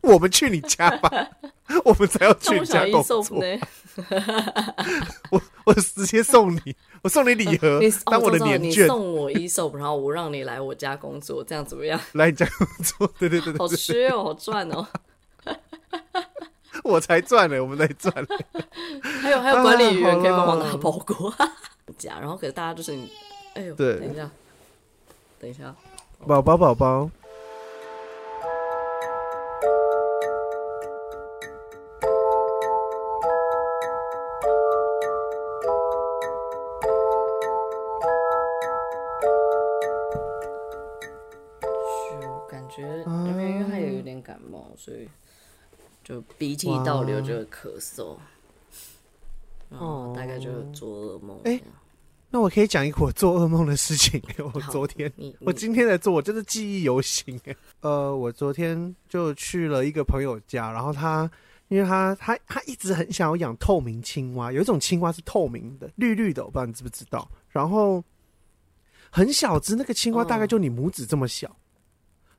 [0.00, 1.10] 我们去你家吧，
[1.84, 3.24] 我们才要去你家工作。
[5.30, 8.84] 我我直接送你，我送你礼盒，呃、当我的年券。
[8.84, 11.98] 你送我 Aesop，然后我让你来我家工作，这样怎么样？
[12.12, 14.86] 来你家工作，对对对，对，好缺哦，好赚哦。
[16.82, 18.14] 我才赚呢，我们才赚。
[19.22, 21.32] 还有还有管理员可以帮忙拿包裹。
[21.92, 23.10] 假，然后可是大家就是你，
[23.54, 24.30] 哎呦，对，等一下，
[25.38, 25.74] 等一下，
[26.26, 27.10] 宝宝宝宝，
[42.20, 45.08] 就感觉因为因为他也有点感冒，所以
[46.02, 48.16] 就鼻涕倒流就会咳嗽。
[49.78, 51.36] 哦，大概就是做噩梦。
[51.44, 51.62] 哎、欸，
[52.30, 54.20] 那我可以讲一个我做噩梦的事情。
[54.54, 57.40] 我昨天，我今天来做，我真的记忆犹新。
[57.44, 61.30] 哎，呃，我昨天就去了一个朋友家，然后他，
[61.68, 67.28] 因为他他他一直很想要养透明青蛙，有一种青蛙是透明的，绿绿的，我不知道你知不知道。
[67.48, 68.02] 然后
[69.10, 71.54] 很小只，那个青蛙大概就你拇指这么小。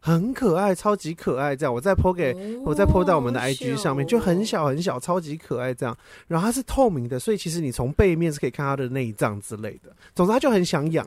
[0.05, 2.31] 很可爱，超级可爱，这样我再 po 给，
[2.63, 5.97] 我再 po 到我们的 IG 上面，就很小很小，超级可爱这样。
[6.27, 9.91] 然后它是透明的，所以其实你从背面是可以看它的内脏之类的。
[10.13, 11.03] 总之，他就很想养，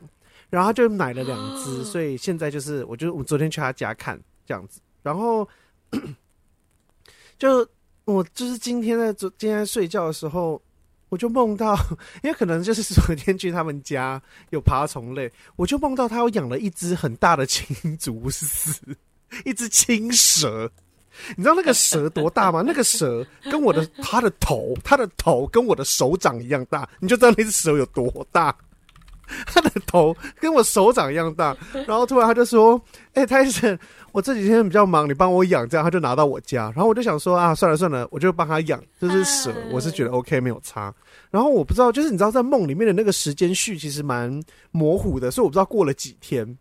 [0.49, 5.47] 然后他就买了两只，所以现在就是，我就我昨天去他家看这样子，然后
[7.39, 7.65] 就
[8.03, 10.61] 我就是今天在昨今天在睡觉的时候。
[11.09, 11.75] 我就梦到，
[12.23, 18.79] 因为可能就是昨天去他们家有爬虫类，我就梦到他有养了一只很大的青竹丝，
[19.45, 20.71] 一只青蛇。
[21.35, 22.63] 你知道那个蛇多大吗？
[22.65, 28.55] 那个蛇跟我的它的头，它的头跟我的手掌一样大，你就知道那只蛇有多大。
[29.45, 31.55] 他的头跟我手掌一样大，
[31.87, 32.79] 然后突然他就说
[33.13, 33.77] ：“哎、欸，泰森，
[34.11, 40.93] 我这几天比较忙，你帮我养。”这样他就拿到我家，然后我就想说：“啊，算了算了，我就帮他养。”就是蛇，我是觉得 OK 没有差。
[41.29, 46.57] 然后我不知道，就是你知道，在梦里面的那个时间序其实蛮模糊的，所以我不知道过了几天。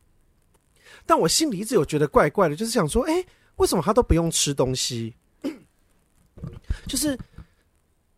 [1.07, 3.27] 但我心里一直有觉得怪怪的，就是想说：“哎、欸，
[3.57, 5.15] 为什么他都不用吃东西？”
[6.87, 7.19] 就是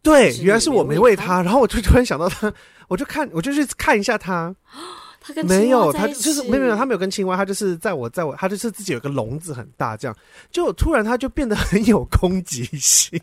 [0.03, 2.53] 对，原来是我没喂他，然后我就突然想到他。
[2.91, 4.53] 我就看，我就去看一下他，
[5.23, 10.17] 他跟没有，他就是没有没有，他没有跟青蛙，他就是在我在我，他就是自己有个笼子很大，这样。
[10.51, 13.21] 就突然他就变得很有攻击性，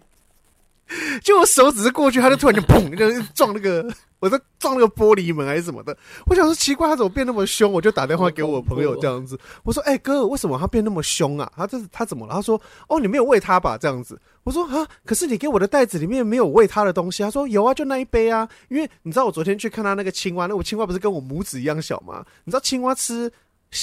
[1.22, 3.86] 就我手指是过去，他就突然就砰，就撞那个。
[4.20, 7.72] 我在撞那个玻璃门还是什么的，我想说奇怪，他怎么变那么凶？
[7.72, 11.52] 我就打电话给我朋友这样子，我说：“哎、欸、哥，为什么他变那么凶啊？
[11.56, 13.78] 他这是他怎么了？”他说：“哦，你没有喂他吧？
[13.78, 18.50] 这样子。”我说：“啊，可是你给我的袋子里面没有喂他的东西。”他说：“有啊，就那一杯啊。
[18.70, 22.26] 因为你知道我昨天去看他那个青蛙，那我青蛙不是跟我拇指一样小吗？
[22.44, 23.32] 你知道青蛙吃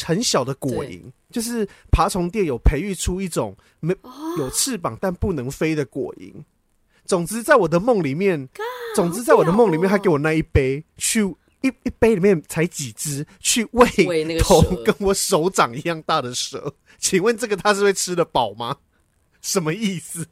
[0.05, 3.95] 很小的果蝇，就是爬虫店有培育出一种没
[4.39, 6.33] 有翅膀但不能飞的果蝇。”
[7.05, 8.49] 总之，在我的梦里面，
[8.95, 11.23] 总之在我的梦里面，他给我那一杯，去
[11.61, 13.89] 一一杯里面才几只，去喂
[14.39, 16.75] 头跟我手掌一样大的蛇。
[16.99, 18.77] 请问这个他是会吃得饱吗？
[19.43, 20.27] 什么意思？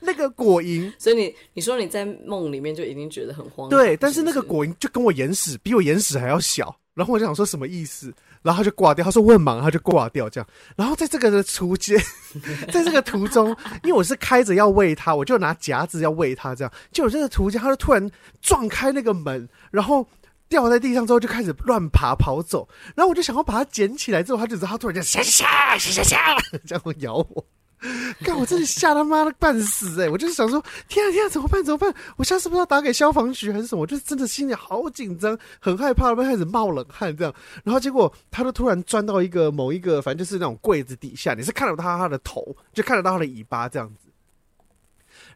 [0.00, 8.12] 那个果蝇，所以你你说你在梦里面就已经觉得很慌，对，但是那个果蝇就跟我眼屎比我眼屎还要小，然后我就想说什么意思？
[8.46, 10.48] 然后他就挂掉，他说我很忙，他就挂掉这样。
[10.76, 12.00] 然后在这个的途间，
[12.72, 13.48] 在这个途中，
[13.82, 16.72] 因为我是开着要喂它，我就拿夹子要喂它这样。
[16.92, 18.08] 就有这个途间，他就突然
[18.40, 20.06] 撞开那个门，然后
[20.48, 26.16] 掉在地上之后就开始乱爬跑走，然后我就想要把它捡起来，之后它就知道它突然间吓吓吓吓吓
[26.64, 27.44] 这样咬我，
[28.24, 31.94] 干我真的吓他妈的半死哎、我就是想说天啊天啊怎么办怎么办？
[32.16, 37.34] 我下次不知道打给消防局还是什么，我就真的心里好紧张，很害怕，然后开始冒冷汗这样。
[37.64, 44.08] 然后结果他就突然钻到一个某一个反正就是那种柜子底下，你是看得到它它的头，就看得到他的尾巴这样子。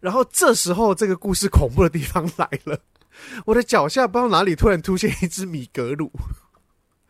[0.01, 2.79] 然后这时候这个故事恐怖的地方来了。
[3.45, 6.11] 我的脚下不知道哪里突然出现一只米格鲁，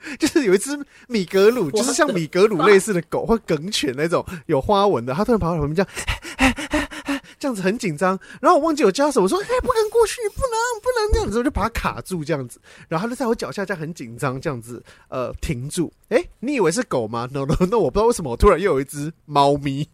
[0.19, 0.71] 就是有一只
[1.09, 8.19] 米格鲁，就是像米格鲁类似的狗或梗犬那种有花纹的，它突然跑到旁边这样， 这样子很紧张。
[8.41, 15.93] 然后我忘记我叫什么，我说：“哎，不敢过去，不能，不能这样子。”我就把它卡住这样子，然后它就在我脚下这样很紧张这样子，呃，停住。
[16.09, 19.89] 哎，你以为是狗吗？No No No，我不知道为什么我突然又有一只猫咪。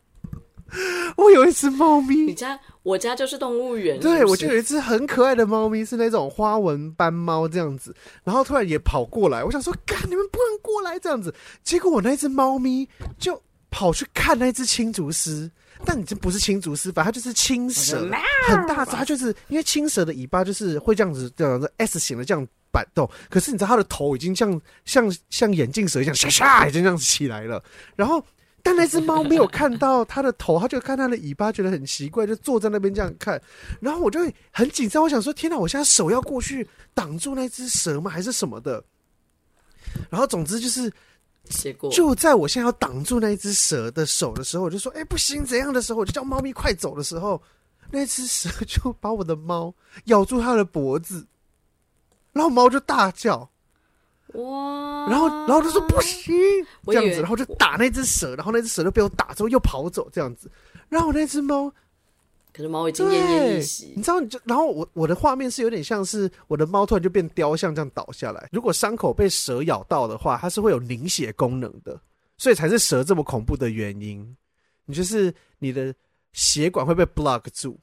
[1.16, 3.98] 我有一只猫咪，你家我家就是动物园。
[4.00, 7.94] 对，我就有一只很可爱的猫咪，是那种花纹斑猫这样子。
[8.24, 11.32] 然后突然也跑过来，我想说，干，你们不能过来这样子。
[11.62, 15.50] 结果我那只猫咪就跑去看那只青竹丝，
[15.84, 18.08] 但已经不是青竹丝，反正它就是青蛇，
[18.48, 18.90] 很大只。
[18.90, 27.62] 它就是因为青蛇的尾巴就是会这样子这样子 S 型的这样摆动，可是你知道它的头已经像像像眼镜蛇一样， 唰唰已经这样子起来了，
[27.94, 28.22] 然后。
[28.66, 33.40] 但那只猫没有看到它的头，它就看它的尾巴，觉得很奇怪，就坐在那边这样看。
[33.78, 34.18] 然后我就
[34.50, 35.56] 很紧张，我想说：天哪！
[35.56, 38.10] 我现在手要过去挡住那只蛇吗？
[38.10, 38.82] 还是什么的？
[40.10, 40.92] 然后总之就是，
[41.92, 45.44] 就在我现在要挡住那只蛇的手的时候，我就说：哎，不行！
[45.44, 47.40] 怎样的时候，我就叫猫咪快走的时候，
[47.92, 49.72] 那只蛇就把我的猫
[50.06, 51.24] 咬住它的脖子，
[52.32, 53.48] 然后猫就大叫。
[54.36, 55.08] 哇！
[55.08, 56.34] 然后，然后他说不行，
[56.86, 60.50] 这样子，然后就打那只蛇，然后那只蛇就被我打之后又跑走，这样子。
[60.88, 61.70] 然后那只猫，
[62.52, 64.20] 可是猫已经奄奄一息，你知道？
[64.20, 68.48] 你就然后我我的画面是有点像是我的猫突然就变雕像这样倒下来。
[68.52, 72.00] 如果伤口被蛇咬到的话，它是会有凝血功能的，
[72.38, 74.36] 所以才是蛇这么恐怖的原因。
[74.84, 75.94] 你就是你的
[76.32, 77.78] 血管会被 block 住，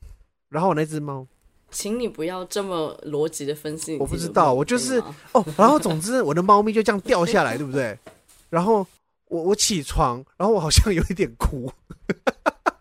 [0.50, 1.28] 然后我那只猫。
[1.74, 3.98] 请你不要这么逻辑的分析。
[3.98, 7.98] 我不知道，我就是 哦，然后总之我的猫咪就这样掉下来，对不对？
[8.50, 8.86] 然后
[9.28, 11.70] 我我起床，然后我好像有一点哭，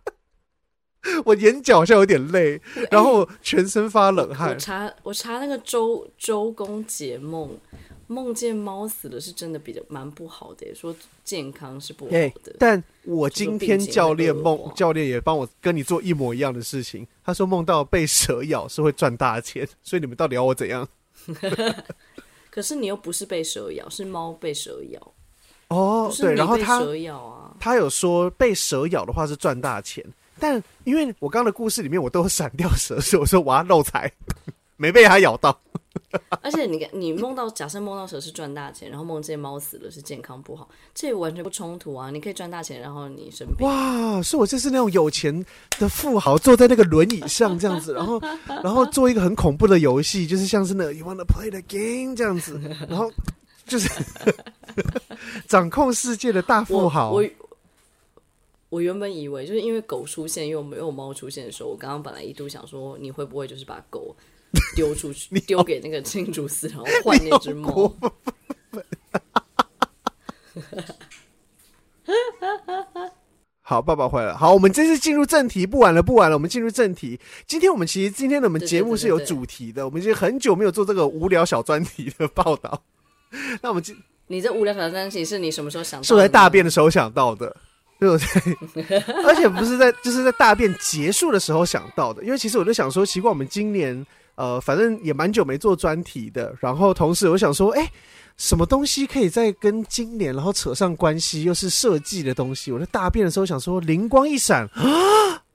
[1.24, 4.50] 我眼角好像有点泪，然后全身发冷汗。
[4.50, 7.50] 我查我查那个周周公解梦。
[8.12, 10.94] 梦见猫死了是真的比较蛮不好的，说
[11.24, 12.18] 健康是不好的。
[12.18, 20.86] 欸、但我今天教练梦教练也帮我跟你做一模一样的事情，他说梦到被蛇咬是会赚大钱， 所以你们到底要我怎样？
[22.50, 25.12] 可是你又不是被蛇咬，是猫被蛇咬。
[25.68, 30.04] 哦，对，然后他蛇咬啊，他有说被蛇咬的话是赚大钱，
[30.38, 34.12] 但因为我刚刚的故事里面我都闪掉蛇，所以我说我要漏财，
[34.76, 35.58] 没被他咬到。
[36.40, 42.10] 而且你你梦到假设梦到蛇是赚大钱，然后梦见猫死了是健康不好，这也完全不冲突啊！
[42.10, 43.66] 你可以赚大钱，然后你生病。
[43.66, 45.44] 哇，是我就是那种有钱
[45.78, 53.10] 的富豪坐在那个轮椅上这样子，然后然后做一个很恐怖的游戏，就是像是那个 You wanna play the game 这样子，然后
[53.66, 53.88] 就是
[55.46, 57.10] 掌控世界的大富豪。
[57.12, 57.28] 我我，
[58.70, 64.16] 我原本以为就是因为狗出现，因为没有猫出现的时候，我刚刚本来一度想说你会不会就是把狗。
[64.74, 67.94] 丢出去， 丢给那个青竹丝，然后换那只猫。
[73.64, 74.36] 好，爸爸回来了。
[74.36, 77.18] 好，我们这次进入正题，不晚了，不晚了，我们进入正题。
[77.46, 82.82] 今天我们其实今天的我们节目是有主题的，对对对对，我们已经很久没有做这个无聊小专题的报道。
[83.62, 83.96] 那我们今
[84.28, 86.06] 你这无聊小专题是你什么时候想到的？
[86.06, 87.56] 是我在大便的时候想到的，
[87.98, 88.98] 对不对？
[89.24, 92.22] 而且不是在，就是在大便结束的时候想到的。
[92.24, 94.04] 因为其实我就想说，奇怪，我们今年。
[94.42, 97.88] 呃，反正也蛮久没做专题的，然后同时我想说，哎，
[98.36, 102.72] 什么东西可以再跟今年然后扯上关系，又是设计的东西？
[102.72, 104.82] 我在大便的时候想说，灵光一闪啊，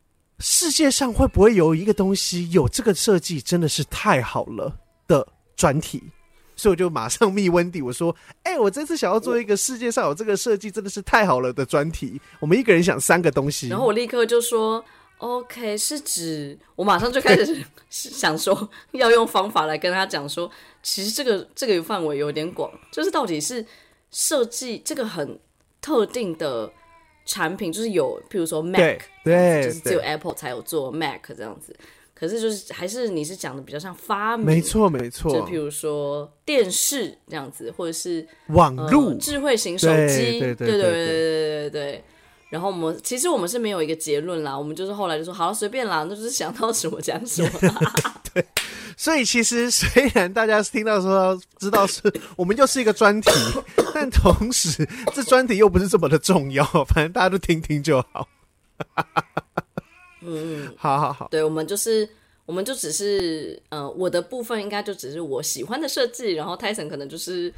[0.40, 4.74] 世界上会不会有一个东西有这个设计，真的是太好了
[5.06, 6.02] 的专题？
[6.56, 12.22] 所以我就马上密温迪，我说，哎，我这次想要做一个世界上有这个设计，真的是太好了的专题。
[12.40, 14.82] 我们一个人想三个东西，然后我立刻就说。
[15.20, 20.50] OK，是指我马上就开始 想说要用方法来跟他讲说，
[20.84, 23.66] 其实这个这个范围有点广，就是到底是
[24.12, 25.40] 设计这个很
[25.82, 26.72] 特定的
[27.26, 31.76] 产品，就是有譬如说 Mac，对，对就是只有 Apple 才有做 Mac 这样子。
[32.14, 42.04] 可是就是还是你是讲的比较像发明，没错没错，就譬如说电视这样子，或者是网络、呃、智慧型手机，对对对对对对对对。
[42.50, 47.50] 然后我们其实我们是没有一个结论啦，我们就是后来就说好了，随便啦，那就是想到什么讲什么。
[48.34, 48.46] 对，
[48.96, 52.02] 所以其实虽然大家听到说知道是
[52.36, 53.30] 我们又是一个专题，
[53.94, 58.28] 但同时这专题又不是这么的重要，反正大家都听听就好。
[60.22, 62.08] 嗯，好好好，对，我们就是，
[62.46, 67.54] 我们就只是，呃，我的部分应该就只是我喜欢的设计，然后 Tyson 可能就是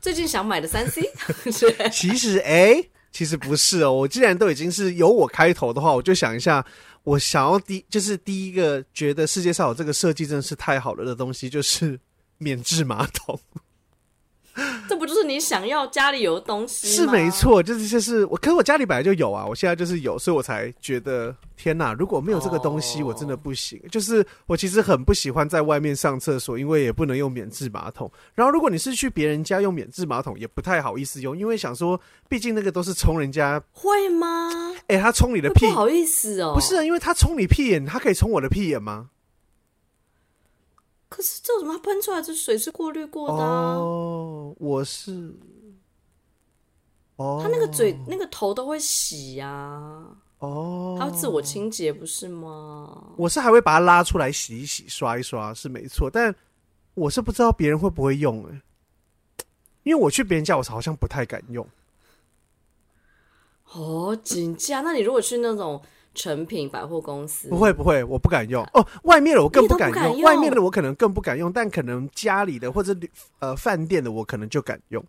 [0.00, 1.02] 最近想买的三 C。
[1.92, 3.90] 其实，哎、欸，其实不是哦。
[3.90, 6.62] 我既然都已经是由我开头的话，我就想一下，
[7.02, 11.98] 我想要第就是第一个觉得世界上有这个设计真的是太好了的东西，就是
[12.36, 13.40] 免治马桶。
[14.88, 16.92] 这不就是你想要家里有的东西吗？
[16.94, 23.78] 是没错，就是就是我，可是我家里本来就有啊，我现在就是有，所以我才觉得天哪，如果没有这个东西，我真的不行。
[23.82, 23.92] Oh.
[23.92, 28.10] 就是我其实很不喜欢在外面上厕所，因为也不能用免治马桶。
[28.34, 33.62] 然后如果你是去别人家用免治马桶，也不太好意思用，因为想说，毕竟那个都是冲人家。
[33.72, 34.50] 会吗？
[34.86, 36.52] 哎、欸，他冲你的屁，不好意思哦。
[36.54, 39.08] 不是啊，因为他冲你屁眼，他可以冲我的屁眼吗？
[41.16, 42.20] 可是这怎么喷出来？
[42.20, 45.34] 这水是过滤过的哦、oh, 我是
[47.16, 50.14] 哦，他那个嘴、那个头都会洗呀、啊。
[50.40, 53.14] 哦、oh，他会自我清洁不是吗？
[53.16, 56.34] 我是还会把它拉出来洗一洗、刷一刷是没错，但
[56.92, 58.60] 我是不知道别人会不会用哎，
[59.84, 61.66] 因为我去别人家，我好像不太敢用。
[63.72, 64.84] 哦，紧张。
[64.84, 65.80] 那你如果去那种？
[66.16, 68.84] 成品百货公司不会不会，我不敢用哦。
[69.04, 72.96] 外面的我更不敢用，敢用，外面的我可能更不敢用，但可能家里的或者
[73.38, 75.04] 呃饭店的我可能就敢用。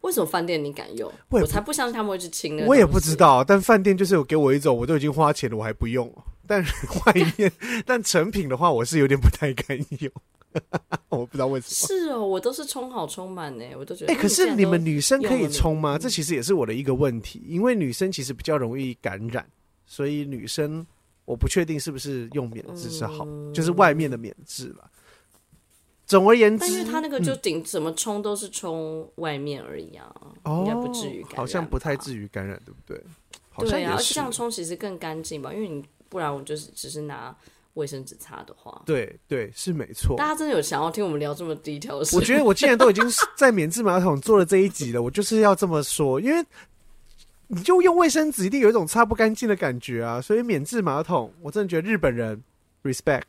[0.00, 1.12] 为什么饭店你敢用？
[1.28, 2.66] 我，我才不相信他们会去清。
[2.66, 6.10] 我也不知道，但饭店就是有给我一种，我都已经花钱了，我还不用。
[6.46, 7.52] 但外面，
[7.86, 10.10] 但成品的话，我是有点不太敢用。
[11.10, 11.86] 我不知道为什么。
[11.86, 14.12] 是哦，我都是充好充满呢，我都觉得。
[14.12, 15.96] 哎、欸，可是你们女生可以充吗？
[15.96, 19.46] 这其实也是我的一个问题，因为女生其实比较容易感染。
[19.90, 20.86] 所以女生，
[21.24, 24.88] 我不确定是不是用免治是好，嗯，就是外面的免治了。
[26.06, 30.14] 总而言之，但是他那个就顶怎么冲都是冲外面而已啊，
[30.44, 33.02] 嗯，应该不至于感染，好像不太至于感染，对不对？
[33.48, 37.36] 好像对啊，而且这样冲其实更干净吧，因为你不然我就是只是拿
[37.74, 40.16] 卫生纸擦的话，对对是没错。
[40.16, 42.14] 大家真的有想要听我们聊这么低调的事？
[42.14, 43.04] 我觉得我既然都已经
[43.36, 46.46] 在免治马桶做了这一集了，我就是要这么说，因为。
[47.52, 50.20] 你就用卫生纸，一定有一种擦不干净的感觉啊！
[50.20, 52.40] 所以免治马桶，我真的觉得日本人
[52.84, 53.22] respect。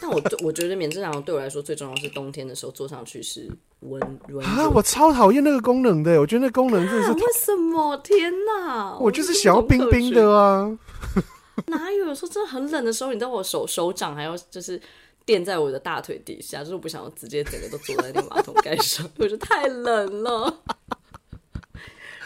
[0.00, 3.50] 但我 我觉得免治马桶对我来说最重要是冬天的时候坐上去是
[3.80, 4.68] 温温啊！
[4.68, 7.96] 我超讨厌那个功能的，我觉得那功能真的是、啊、为什么？
[7.96, 8.96] 天哪！
[9.00, 10.78] 我就是想要冰冰的啊！
[11.66, 12.06] 哪有？
[12.06, 14.80] 有时候真的很冷的时候，你知道我手手掌还要就是
[15.24, 20.62] 垫在我的大腿底下，就是我不想要直接整个都坐在那个马桶盖上， 我觉得太冷了。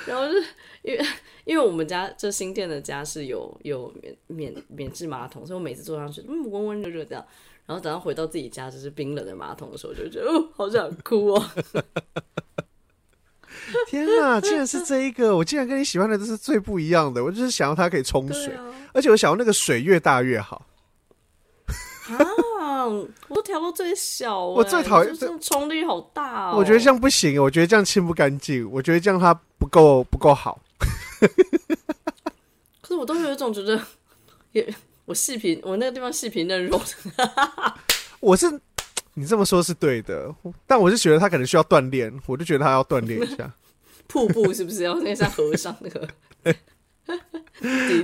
[0.04, 0.44] 然后就是。
[0.82, 1.06] 因为
[1.44, 7.24] 因为我们家这新店的家是有有免免免治马桶，所以我每次坐上去，嗯，温温热热这样。
[7.66, 11.44] 然后等到回到自己家就是冰冷的马桶的时候，就觉得哦，好想哭哦！
[13.86, 15.36] 天哪，竟然是这一个！
[15.36, 17.22] 我竟然跟你喜欢的都是最不一样的。
[17.22, 20.66] 我就是想要它可以冲水，啊，而且我想要那个水越大越好。
[22.58, 26.56] 啊，我都调到最小，我最讨厌这冲力好大哦。
[26.56, 30.60] 我觉得这样不行，我觉得这样清不干净，我觉得这样它不够不够好。
[32.80, 33.80] 可是我都有一种觉得，
[34.52, 36.80] 也我细皮，我那个地方细皮嫩肉。
[38.20, 38.46] 我是
[39.14, 40.34] 你这么说，是对的，
[40.66, 43.52] 但我是觉得他可能需要锻炼，我就觉得他要锻炼一下。
[44.06, 46.08] 瀑布是不是要那像和尚那个？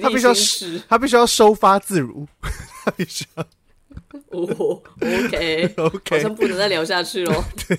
[0.00, 0.32] 他必须要，
[0.88, 2.26] 他必须要收发自如，
[2.84, 3.46] 他必须要。
[4.30, 5.74] 哦，OK，OK，
[6.16, 7.44] 好像不能再聊下去了。
[7.68, 7.78] 对，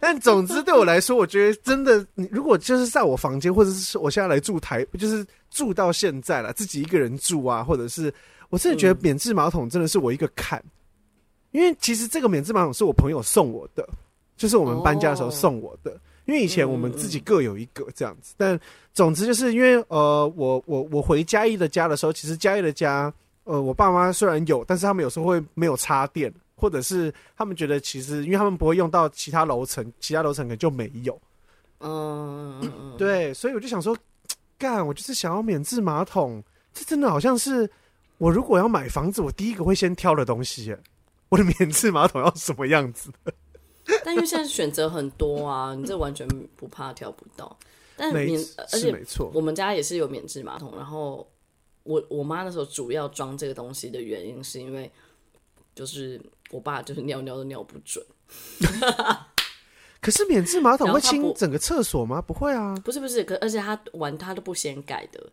[0.00, 8.12] 但总之对我来说，我觉得真的，你如果就是在我房间，或者是我现在来住台，就是住到现在了，自己一个人住啊，或者是
[8.48, 10.66] 我真的觉得免治马桶真的是我一个坎，嗯，
[11.52, 13.86] 因为其实这个免治马桶是我朋友送我的，
[14.36, 18.34] 就是我们搬家的时候送我的，哦，因为以前我们自己各有一个这样子。
[18.36, 18.58] 但
[18.94, 23.12] 总之就是因为呃，我我我回嘉义的家的时候，其实嘉义的家。
[23.44, 31.20] 呃，我爸妈虽然有，但是他们有时候会没有插电，或者是他们觉得其实，因为他们不会用到其他楼层，其他楼层可能就没有。
[31.80, 33.96] 嗯，嗯，对，所以我就想说，
[34.56, 36.40] 干，我就是想要免治马桶，
[36.72, 37.68] 这真的好像是
[38.18, 40.76] 我如果要买房子，我第一个会先挑的东西。
[41.28, 43.10] 我的免治马桶要什么样子？
[44.04, 47.56] 但因为现在选择很多啊，你这完全不怕挑不到。
[47.96, 48.40] 但免，
[48.70, 51.26] 而且没错，我们家也是有免治马桶，然后。
[51.84, 54.90] 我我妈那时候主要装这个东西的原因，是因为
[55.74, 56.20] 就是
[56.50, 58.04] 我爸就是尿尿都尿不准。
[60.00, 62.20] 可是免治马桶会清整个厕所吗？
[62.20, 65.30] 不会啊，不是不是，可而且他玩他都不掀盖的，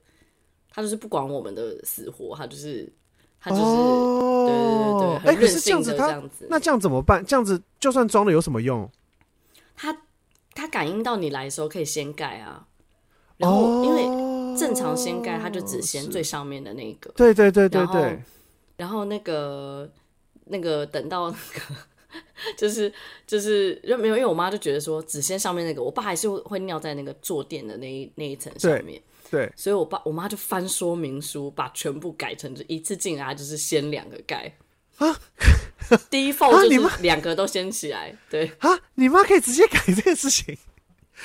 [0.70, 2.88] 他就是不管我们的死活，他就是
[3.39, 7.26] 他就是、哦、对对对对，哎，可是这样子，他那这样怎么办？
[7.26, 8.88] 这样子就算装了有什么用？
[9.76, 9.97] 他
[10.54, 12.68] 他感应到你来的时候可以先盖啊，
[13.38, 14.04] 然后因为
[14.60, 18.22] 正常掀盖它就只掀最上面的那个，对对对对对，
[18.76, 19.89] 然后那个
[20.45, 21.76] 那个等到那个
[22.57, 22.91] 就是
[23.26, 29.01] 就是因为没有，因为我妈就觉得说只掀上面那个，我爸还是会会尿在那个坐垫的那一那一层上面。
[29.32, 34.51] 对，所以我爸我妈就翻说明书，把全部改成就一次进来就是掀两个盖。
[34.97, 35.16] 啊，
[36.10, 38.51] 第一缝就是两个都掀起来，对。
[38.57, 40.57] 啊，你妈可以直接改这个事情，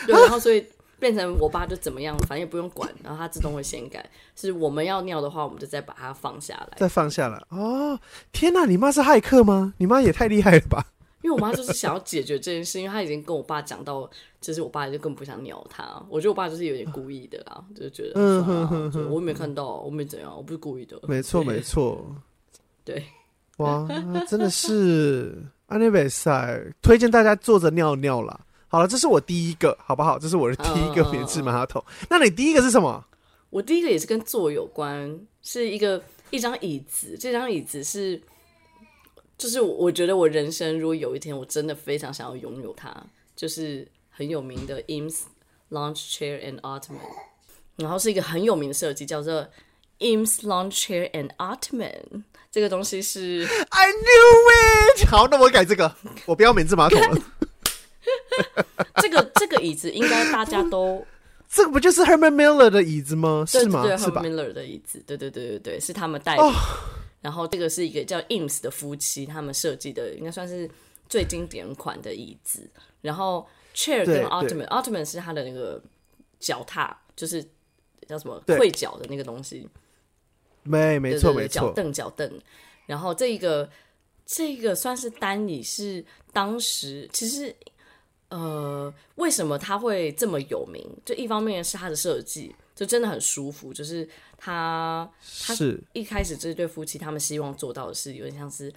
[0.07, 0.64] 对，然后所以
[1.05, 7.39] 变成我爸就怎么样，反正也不用管，然后它自动会先改，是我们要尿的话，我们就再把它放下来，再放下来。
[7.51, 8.01] 哦，
[8.33, 9.75] 天哪，你妈是骇客吗？
[9.77, 10.83] 你妈也太厉害了吧！
[11.21, 14.09] 因为我妈就是想要解决这件事，因为她已经跟我爸讲到，
[14.41, 16.03] 就是我爸就更不想鸟她。
[16.09, 20.99] 我觉得我爸就是有点故意的啦，就觉得，嗯哼哼哼，我没看到，我没怎样，我不是故意的。
[21.07, 22.03] 没错，没错。
[22.83, 23.05] 对，
[23.59, 23.87] 哇，
[24.27, 28.41] 真的是安利比赛，推荐大家坐着尿尿啦。
[28.75, 30.18] 好了，这是我第一个，好不好？
[30.18, 31.81] 这是我的第一个免治马桶。
[32.11, 33.05] 那你第一个是什么？
[33.51, 37.16] 我第一个也是跟坐有关，是一个一张椅子。
[37.16, 38.20] 这张椅子是。
[39.39, 42.93] 就是我觉得我人生如果有一天我真的非常想要拥有它，
[43.37, 45.20] 就是很有名的 Eames
[45.70, 46.99] Lounge Chair and Ottoman，
[47.77, 49.47] 然后是一个很有名的设计，叫做
[50.01, 52.25] Eames Lounge Chair and Ottoman。
[52.51, 55.09] 这个东西是 I knew it。
[55.09, 55.95] 好，那我改这个，
[56.27, 57.20] 我不要免治马桶了。
[59.03, 61.05] 这个这个椅子应该大家都，
[61.49, 63.45] 这个不就是 Herman Miller 的椅子吗？
[63.47, 63.82] 是吗？
[63.82, 66.43] 对，Herman Miller 的椅子，对对对对对，是他们带的。
[66.43, 66.55] Oh.
[67.20, 70.68] 然后这个是一个叫 Eames 的夫妻，他们设计的应该算是
[71.09, 72.68] 最经典款的椅子。
[73.01, 75.82] 然后 Chair 跟 Ottoman，Ottoman 是他的那个
[76.39, 77.43] 脚踏，就是
[78.07, 79.66] 叫什么会脚的那个东西。
[80.62, 82.30] 没，没错，没错，脚凳，脚凳。
[82.85, 83.68] 然后这个
[84.26, 87.55] 这个算是单椅，是当时其实
[88.39, 90.85] 呃，为什么它会这么有名？
[91.05, 92.55] 就一方面是它的设计。
[92.74, 94.05] 就真的很舒服，就是
[94.37, 95.09] 他，
[95.47, 95.55] 他
[95.93, 98.74] 一开始这对夫妻他们希望做到的是有点像是，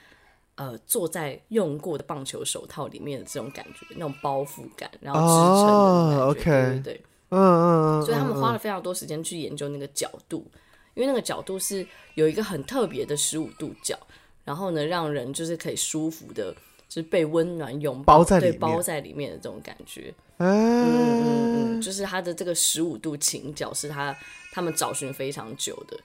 [0.54, 5.74] 呃，坐在用过的棒球手套里面的这种感觉，那种包覆感，然后支撑的
[6.12, 10.46] 感觉，哦、OK，对对，嗯嗯嗯，所以他们花了非常多时间去研究那个角度，
[10.94, 11.84] 因为那个角度是
[12.14, 13.98] 有一个很特别的十五度角，
[14.44, 16.56] 然后呢，让人就是可以舒服的，
[16.88, 20.14] 就是被温暖拥抱，包在里面，对，包在里面的这种感觉。
[20.38, 24.16] 嗯嗯嗯，就是它的这个十五度倾角是他
[24.52, 25.98] 他们找寻非常久的，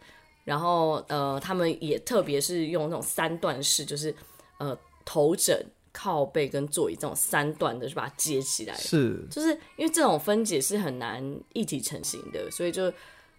[0.45, 4.15] 然后呃，他们也特别是用那种三段式，就是
[4.59, 8.75] 呃头枕、靠背跟座椅这种三段的，去把它接起来。
[8.75, 11.23] 是，就是因为这种分解是很难
[11.53, 12.87] 一体成型的，所以就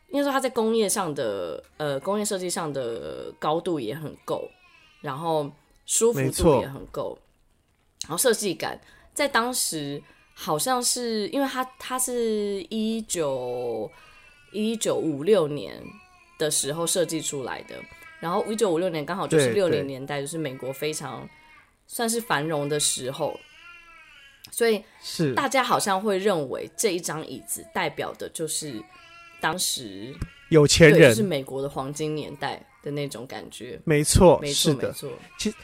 [0.09, 4.47] 应该说它在工业上的呃工业设计上的高度也很够，
[5.01, 5.49] 然后
[5.87, 7.17] 舒服度也很够，
[8.03, 8.79] 然后设计感
[9.13, 10.01] 在当时。
[10.35, 13.87] 好像是因为它它是一九
[14.51, 15.79] 一九五六年
[16.39, 17.75] 的时候设计出来的，
[18.19, 21.29] 然后一九五六年刚好就是六零年代，就是美国非常
[21.85, 23.39] 算是繁荣的时候，
[24.49, 28.83] 所以是大家好像会认为这一张椅子代表的就是
[29.39, 30.11] 当时
[30.49, 33.79] 有钱人，就是美国的黄金年代的那种感觉。
[33.85, 35.11] 没错，没错，没错。
[35.37, 35.55] 其实。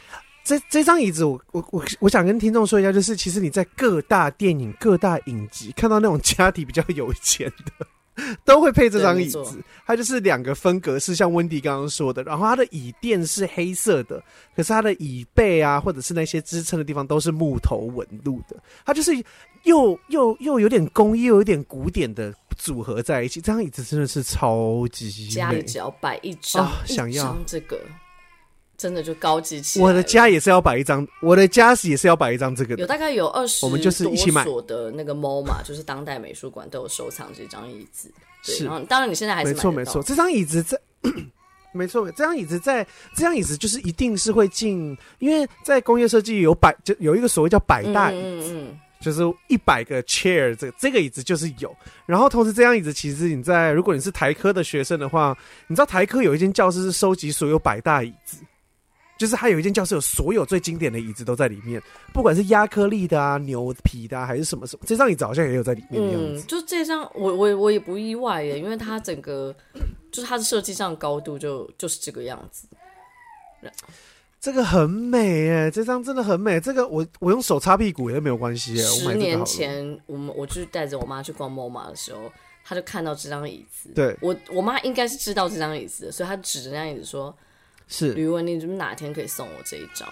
[0.50, 7.46] 这这张椅子我，我我我我想跟听众说一下，就是其实你在各大电影、各大影集看到那种家庭比较有钱
[7.78, 9.62] 的， 都会配这张椅子。
[9.86, 14.20] 它就是两个分格式，像温迪刚刚说的，然后它的椅垫是黑色的，
[14.56, 18.56] 可是它的椅背啊，或者是那些支撑的地方都是木头纹路的。
[18.84, 19.12] 它就是
[19.62, 23.40] 又又又有点工艺，又有点古典的组合在一起。
[23.40, 27.78] 这张椅子真的是超级美，家里只要摆一张，哦，想要这个。
[28.80, 29.84] 真的就高级起来。
[29.84, 32.80] 我的家也是要摆一张，我的家是也是要摆一张这个的。
[32.80, 38.10] 有大概有二十，我们就是一起买的那个 MoMA，就是当代美术馆都有收藏这张椅子。
[38.42, 40.80] 是，然后当然你现在还是没错没错，这张椅子在，
[41.72, 42.82] 没错，这张椅子在，
[43.14, 51.74] 这张椅子就是一定是会进，因为在工业设计有百，就有一个所谓叫百大椅子，嗯嗯嗯就是一百个 chair，这个这个椅子就是有。
[52.06, 55.36] 然后同时这张椅子其实你在，如果你是台科的学生的话，
[55.68, 58.36] 你知道台科有一间教室是收集所有百大椅子。
[59.20, 61.78] 就是还有一间教室，有所有最经典的椅子都在里面，
[62.10, 66.42] 不管是亚克力的啊、牛皮的啊，还是什么什么，这张椅子好像也有在里面的样子。
[66.42, 69.54] 嗯，就这张，我我我也不意外耶，因为它整个
[70.10, 72.66] 就是它的设计上高度就就是这个样子。
[74.40, 76.58] 这个很美哎，这张真的很美。
[76.58, 78.82] 这个我我用手擦屁股也没有关系耶。
[78.82, 82.32] 十年前，我们我就带着我妈去逛 MoMA 的时候，
[82.64, 83.90] 她就看到这张椅子。
[83.94, 87.36] 对，我我妈应该是知道这张椅子的，所以她指着那张椅子说。
[87.90, 90.08] 是吕文，你怎么哪天可以送我这一张？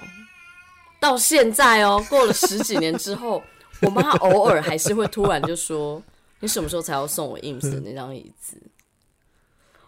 [1.01, 3.43] 到现在哦，过了十几年之后，
[3.81, 6.03] 我妈偶尔还是会突然就说
[6.41, 8.61] ：“你什么时候才要送我 IMS 的那张椅子？”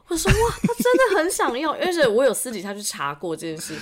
[0.07, 3.77] 我说：“哇，他真的很想要，而且我有私底下去查过这件事。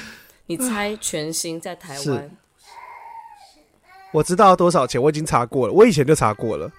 [0.47, 2.31] 你猜全新在台湾？
[4.11, 6.73] 我知道多少钱，我已经查过了，我以前就查过了，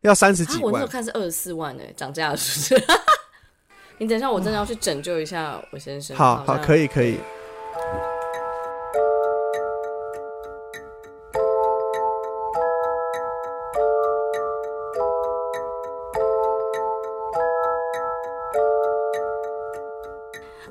[0.00, 0.62] 要三十几万。
[0.64, 2.86] 我那时候看是二十四万呢，涨价了是不是？
[4.00, 6.16] 你等一下，我真的要去拯救一下我先生。
[6.16, 7.18] 好好，可以可以。”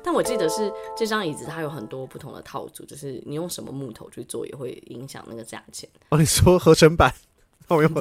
[0.02, 5.86] 但我记得是这张椅子，它有很多不同的套组，就是你用什么木头去做，也会影响那个价钱。
[6.08, 7.12] 哦，你说合成板？
[7.66, 7.92] 不会是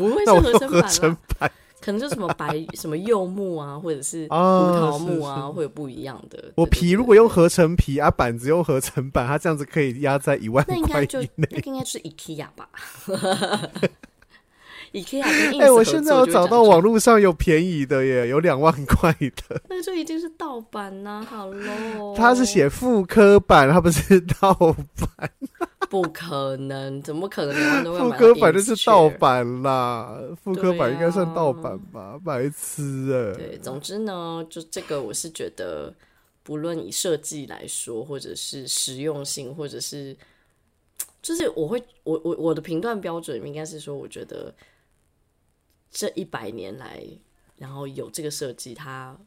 [0.68, 1.52] 合成板，
[1.88, 6.52] 可能就什么白什么柚木啊，或者是胡桃木啊，会有不一样的。
[6.56, 10.86] 我皮如果用合成皮啊，板子用合成板，它这样子可以压在一万块以内。
[10.86, 12.68] 那应该就那应该是 IKEA 吧。
[15.22, 19.62] 哎、欸，我现在有找到网络上有便宜的耶，有两万块的。
[19.70, 22.16] 那就一定是盗版呐、啊，好喽。
[22.16, 25.30] 他是写复刻版，他不是盗版。
[25.90, 28.18] 不可能，怎么可能两万多块？
[28.18, 32.02] 复刻版就是盗版啦，复刻版应该算盗版吧？
[32.02, 32.82] 啊、白痴
[33.14, 33.38] 啊！
[33.38, 35.94] 对，总之呢，就这个，我是觉得，
[36.44, 40.14] 不论以设计来说，或者是实用性，或者是，
[41.22, 44.54] 就是我会，我我我的评断标准应该是说，我觉得。
[45.98, 47.02] 这一百年来，
[47.58, 49.18] 然后有这个设计，它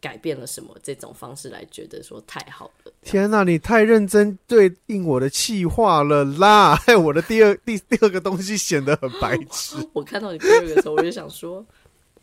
[0.00, 0.76] 改变了什么？
[0.82, 2.92] 这种方式来觉得说太好了。
[3.02, 6.74] 天哪，你太认真对应我的气话了啦！
[6.74, 9.76] 害我的第二第第二个东西显得很白痴。
[9.94, 11.64] 我看到你第二个的时候，我就想说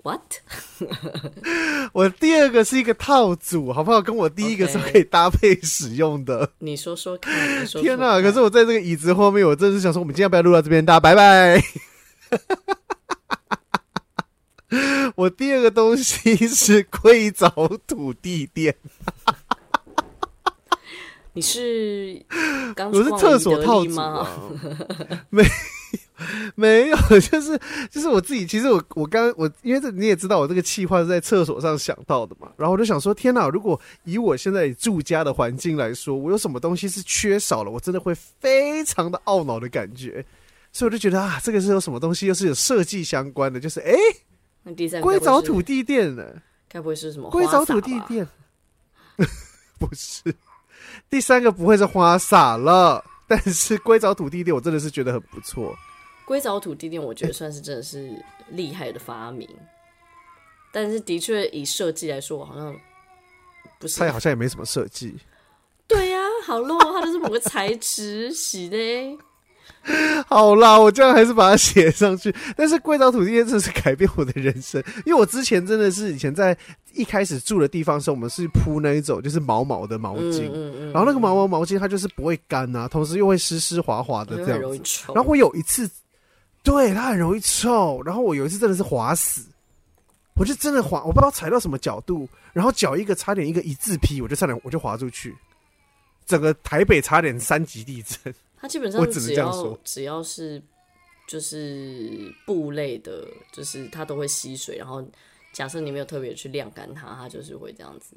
[0.03, 0.19] ，what？
[1.93, 4.01] 我第二个是一个套组，好不好？
[4.01, 6.45] 跟我第一个是可以搭配使用的。
[6.45, 6.51] Okay.
[6.59, 7.33] 你说说看。
[7.63, 7.83] 你说说看。
[7.83, 8.21] 天哪！
[8.21, 10.85] 可是我在这个椅子后面，我真的是想说，我们今天要不要录到这边？
[10.85, 11.63] 大家拜拜。
[15.15, 17.49] 我第二个东西是硅藻
[17.87, 18.75] 土地垫。
[21.33, 22.21] 你是
[22.75, 24.27] 刚我是厕所套组吗？
[25.31, 25.41] 没
[26.55, 27.57] 没有，就是
[27.89, 28.45] 就是我自己。
[28.45, 32.51] 其实我我刚我因为这你也知道，我这个气话是在厕所上想到的嘛。
[32.57, 33.47] 然后我就想说，天哪！
[33.47, 40.25] 如果以我现在住家的环境来说，我有什么东西是缺少了，我真的会非常的懊恼的感觉。
[40.73, 43.91] 所以我就觉得啊，这个是有什么东西，又是有设计相关的，就是哎。
[43.91, 43.97] 欸
[44.63, 46.23] 那第三硅藻土地垫呢？
[46.69, 48.27] 该不会是什么硅藻土地垫？
[49.79, 50.23] 不是，
[51.09, 53.03] 第三个不会是花洒了。
[53.27, 55.75] 但是硅藻土地垫，我真的是觉得很不错。
[56.25, 59.47] 硅藻土地垫，我觉得算是真的是厉害的发明。
[59.47, 59.55] 欸、
[60.71, 62.77] 但是的确以设计来说，我好像
[63.79, 63.99] 不是。
[63.99, 65.17] 它好像也没什么设计。
[65.87, 68.77] 对呀、啊，好咯，它就是某个材质 洗的。
[70.27, 72.33] 好啦，我这样还是把它写上去。
[72.55, 76.55] 但是硅藻土地垫真的是改变我的人生，因为我之前真的是以前在
[76.93, 85.03] 一开始住的地方的时候，我们是铺那一种就是毛毛的毛巾，嗯嗯嗯、然后那个毛毛毛巾它就是不会干啊，同时又会湿湿滑滑的这样子。
[85.13, 85.89] 然后我有一次，
[86.63, 89.41] 对，它很容易臭，然后我有一次真的是滑死，
[90.35, 95.35] 我就真的滑，我不知道踩到什么角度，然后脚一个差点一个一字劈，我就差点我就滑出去，
[96.27, 98.33] 整个台北差点三级地震。
[98.61, 100.61] 它基本上只要只要是
[101.27, 104.77] 就是布类的，就是它都会吸水。
[104.77, 105.03] 然后
[105.51, 108.15] 假设你没有特别去晾干它，它就是会这样子，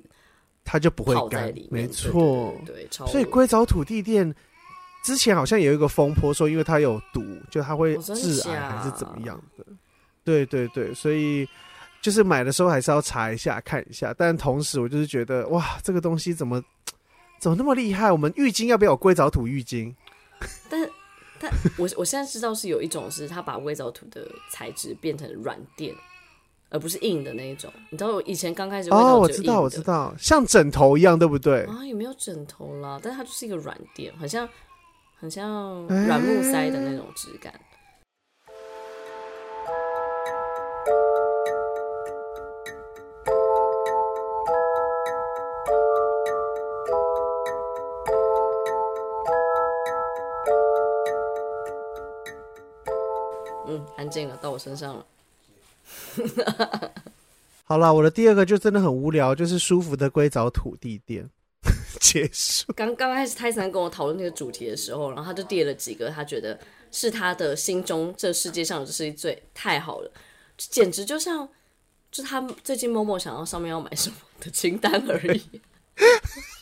[0.62, 1.50] 它就不会干。
[1.70, 4.34] 没错，对，所以硅藻土地垫
[5.02, 9.64] 之前好像有一个风波说，因为它有毒，就它会致癌还是怎么样的？
[10.22, 11.48] 对对对，所以
[12.02, 14.14] 就是买的时候还是要查一下看一下。
[14.16, 16.62] 但同时我就是觉得哇，这个东西怎么
[17.38, 18.10] 怎么那么厉害？
[18.10, 19.94] 我们浴巾要不要有硅藻土浴巾？
[20.68, 20.90] 但是，
[21.38, 25.94] 但我我现在知道是有一种是它把硅藻土的材质变成软垫，
[26.70, 27.72] 而不是硬的那一种。
[27.90, 31.64] 你知道我以前刚开始哦，我知道我知道，像枕头一样，对不对？
[31.64, 34.48] 啊，也没有枕头啦，但是它就是一个软垫，很像
[35.18, 37.52] 很像软木塞的那种质感。
[37.52, 37.60] 欸
[54.04, 55.06] 安静了，到我身上了。
[57.64, 61.30] 好了，我的第二个就真的很无聊，就是舒服的硅藻土地垫。
[61.98, 62.70] 结束。
[62.74, 66.58] 刚刚开始泰森跟我讨论那个主题的时候，然后他就列了几个，他觉得
[66.92, 70.10] 是他的心中这世界上就是最太好了，
[70.58, 71.48] 简直就像
[72.10, 75.42] 就他最近默默想要上面要买什么的清单而已。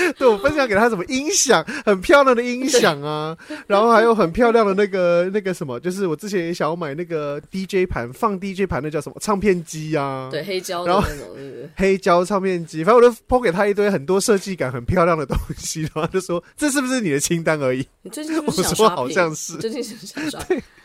[0.18, 3.36] 对，我分享给他什么音响，很漂亮的音响啊，
[3.66, 10.28] 然后还有很漂亮的那个那个什么，就是我之前也想要买那个 DJ 盘，放 DJ 盘那叫什么唱片机啊？
[10.30, 11.36] 对，黑胶的那种
[11.76, 17.86] 黑胶唱片机，反正我就抛给他一堆很多设计感很漂亮的东西，然后就说这是不是你的清单而已？
[18.02, 18.60] 你最近是不是？
[18.62, 20.40] 我说好像是，最近想刷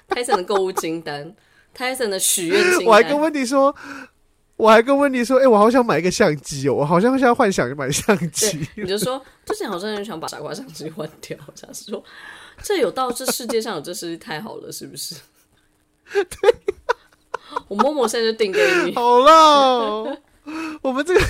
[0.08, 1.34] 泰森的购物清单，
[1.74, 3.76] 泰森的许愿清单，我还跟温迪说。
[4.60, 12.04] 我还跟温迪说：“哎、欸，我好想买一个相机哦，我好像现在幻想买相机。”你就说 之前好像很想把傻瓜相机换掉，想说
[12.62, 15.16] 这有到这世界上有这设计太好了，是不是？
[16.12, 16.54] 对，
[17.70, 18.94] 我默默现在就订给你。
[18.96, 20.18] 好了，
[20.82, 21.22] 我们这个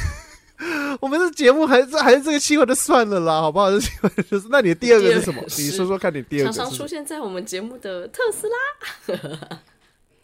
[1.00, 3.70] 我们这节目还是还是这个计划就算了啦，好不好？
[3.70, 5.40] 这计划就是那你的第二个是什么？
[5.56, 9.60] 你说说看你第二个常常出现在我们节目的特斯拉。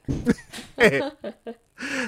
[0.77, 1.01] 欸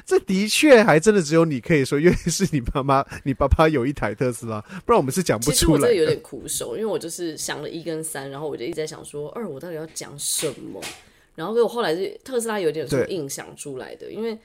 [0.06, 5.54] 这的确还真的只有你可以说，因为是你妈妈、你爸爸有一台特斯拉，不然我们是讲不出来。
[5.54, 10.82] 其实我这有点苦手，因为我就是想了一跟三，然后我就一直在想说二，我到底要讲什么？
[11.36, 14.38] 然后给我后来是特斯拉有点说硬想出来的，因为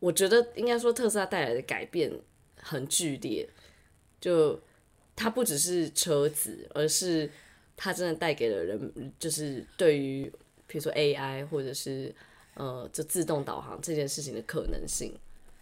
[0.00, 2.12] 我觉得应该说特斯拉带来的改变
[2.60, 3.48] 很剧烈，
[4.20, 4.60] 就
[5.14, 7.30] 它不只是车子，而是
[7.76, 10.24] 它真的带给了人，就是对于
[10.66, 12.12] 比如说 AI 或者是。
[12.56, 15.12] 呃，就自动导航这件事情的可能性，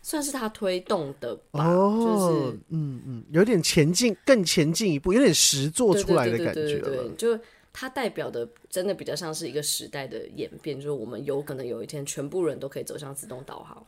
[0.00, 1.66] 算是他推动的吧。
[1.66, 6.54] 哦，就是嗯嗯，有点前进，更前进一步，有点实做出来的感觉。
[6.54, 13.84] 对对对对，就它代表的真的比较像是一个时代的演变，就是我们有可能有一天全部人都可以走向自动导航，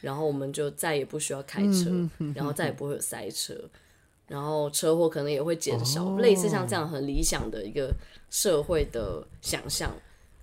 [0.00, 3.54] 然后我们就再也不需要开车，嗯、哼哼哼哼，然后再也不会有塞车，
[4.26, 7.94] 然后车祸可能也会减少，哦，类似像这样很理想的一个
[8.30, 9.92] 社会的想象。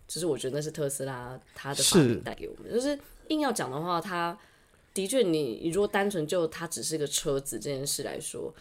[0.07, 2.97] 就是我觉得那是特斯拉它的发明带给我们，就是
[3.29, 4.37] 硬要讲的话，它
[4.93, 8.53] 的确，你你如果单纯就它只是个车子这件事来说，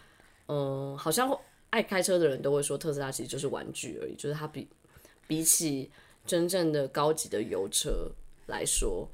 [0.49, 1.38] 嗯，好像
[1.68, 4.66] 爱开车的人都会说特斯拉其实就是玩具而已，就是它比
[5.26, 5.90] 比起
[6.24, 8.11] 真正的高级的油车
[8.47, 9.07] 来说，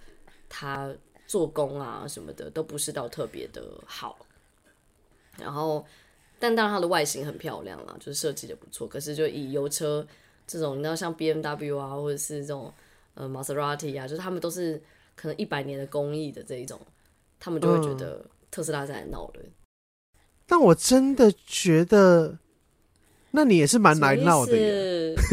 [0.48, 0.94] 它
[1.26, 4.24] 做工啊什么的都不是到特别的好。
[5.36, 5.84] 然后，
[6.38, 8.86] 但当然它的外形很漂亮啦，就是设计的不错。
[8.86, 10.06] 可是就以油车。
[10.50, 12.72] 这种你知道像 B M W 啊，或者是这种
[13.14, 14.82] 呃 Maserati 啊，就是他们都是
[15.14, 16.80] 可能一百年的工艺的这一种，
[17.38, 19.40] 他们就会觉得特斯拉在闹了。
[19.44, 19.50] 嗯。
[20.46, 22.36] 但我真的觉得，
[23.30, 25.14] 那你也是蛮来闹的耶。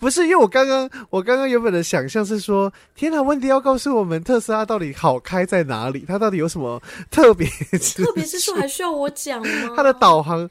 [0.00, 6.04] 不是，因为我刚刚我刚刚原本的想象是说，天哪，温迪要告诉我们特斯拉到底好开在哪里？
[6.06, 7.46] 它到底有什么特别？
[7.48, 9.72] 特别之处还需要我讲吗？
[9.76, 10.48] 它的导航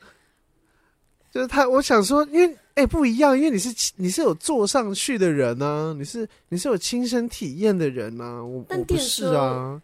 [1.36, 2.58] 就是他，我想说，因为。
[2.76, 9.82] 哎、欸，不一样，因为你是你是有坐上去的人呢、啊，你是你是有亲身体验的人呢、啊，我我不是啊，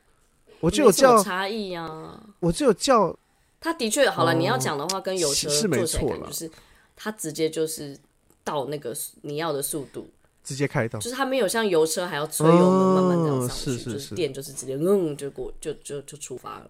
[0.60, 3.18] 我就有叫差异啊，我就有叫，
[3.62, 6.52] 他的确好了，你要讲的话跟油车是没错了，就是
[6.98, 7.98] 他直接就是
[8.44, 10.10] 到那个你要的速度，
[10.44, 16.70] 直接开到，就是他没有像油车还要催油门慢慢这样上去，哦、是是是就是电就是直接嗯就过就就就出发了，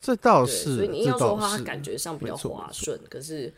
[0.00, 3.52] 这倒是，所以你硬要说的话，它感觉上比较滑顺，可是。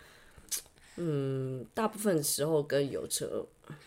[1.02, 3.42] 嗯，大部分时候跟油车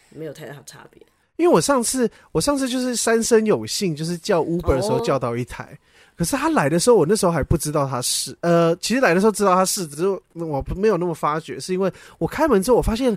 [0.10, 0.99] 没有太大差别。
[1.36, 5.78] 因为我上次我上次就是三生有幸，就是叫 Uber 的时候叫到一台，哦、
[6.16, 13.16] 可是他来的时候，我那时候还不知道他是呃，其实来的时候知道他是，只是我没有那么发觉，是因为我开门之后，我发现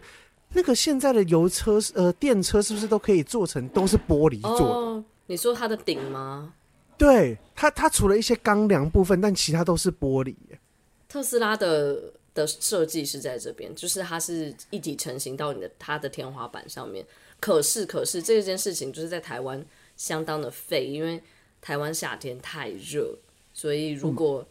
[0.53, 4.75] 那个现在的油车呃电车是不是都可以做成都是玻璃做的？
[4.75, 6.53] 哦、你说它的顶吗？
[6.99, 10.35] 对，它它除了一些钢梁部分，但其他都是玻璃。
[11.09, 12.13] 特斯拉的。
[12.37, 17.03] 的设计是在这边，就是它是一体成型到你的它的天花板上面。
[17.41, 19.65] 可是，可是这件事情就是在台湾
[19.97, 21.19] 相当的废，因为
[21.63, 23.17] 台湾夏天太热，
[23.55, 24.47] 所以如果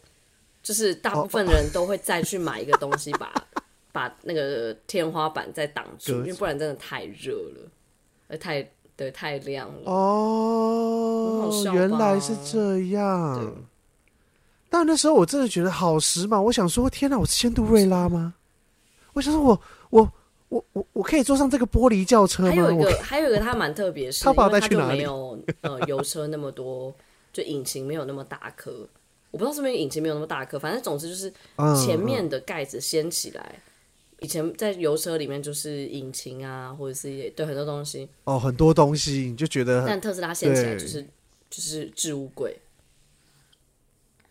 [0.64, 3.32] 就是大部分人都会再去买一个东西把，
[3.92, 7.70] 把把那个天花板再挡住，因为不然真的太热了，
[8.26, 9.92] 而，太对太亮了。
[9.92, 13.54] 哦，原来是这样。
[14.68, 18.34] 但那时候我真的觉得好时髦，我想说，天哪，我是仙杜瑞拉吗？
[19.12, 20.12] 我想说我，我我
[20.48, 22.50] 我我我可以坐上这个玻璃轿车吗？
[22.50, 26.92] 还有一个，还有一个，它蛮特别，是因为它就没有呃 油车那么多，
[27.32, 28.86] 就引擎没有那么大颗。
[29.30, 31.32] 我不知道是不是引擎没有那么大颗，反正总之就是
[31.76, 33.60] 前面的盖子掀起来。
[34.20, 41.02] 以前在油车里面就是引擎啊，或者是也对很多东西哦，很多东西你就觉得，但特斯拉掀起来就是
[41.50, 42.56] 就是置物柜。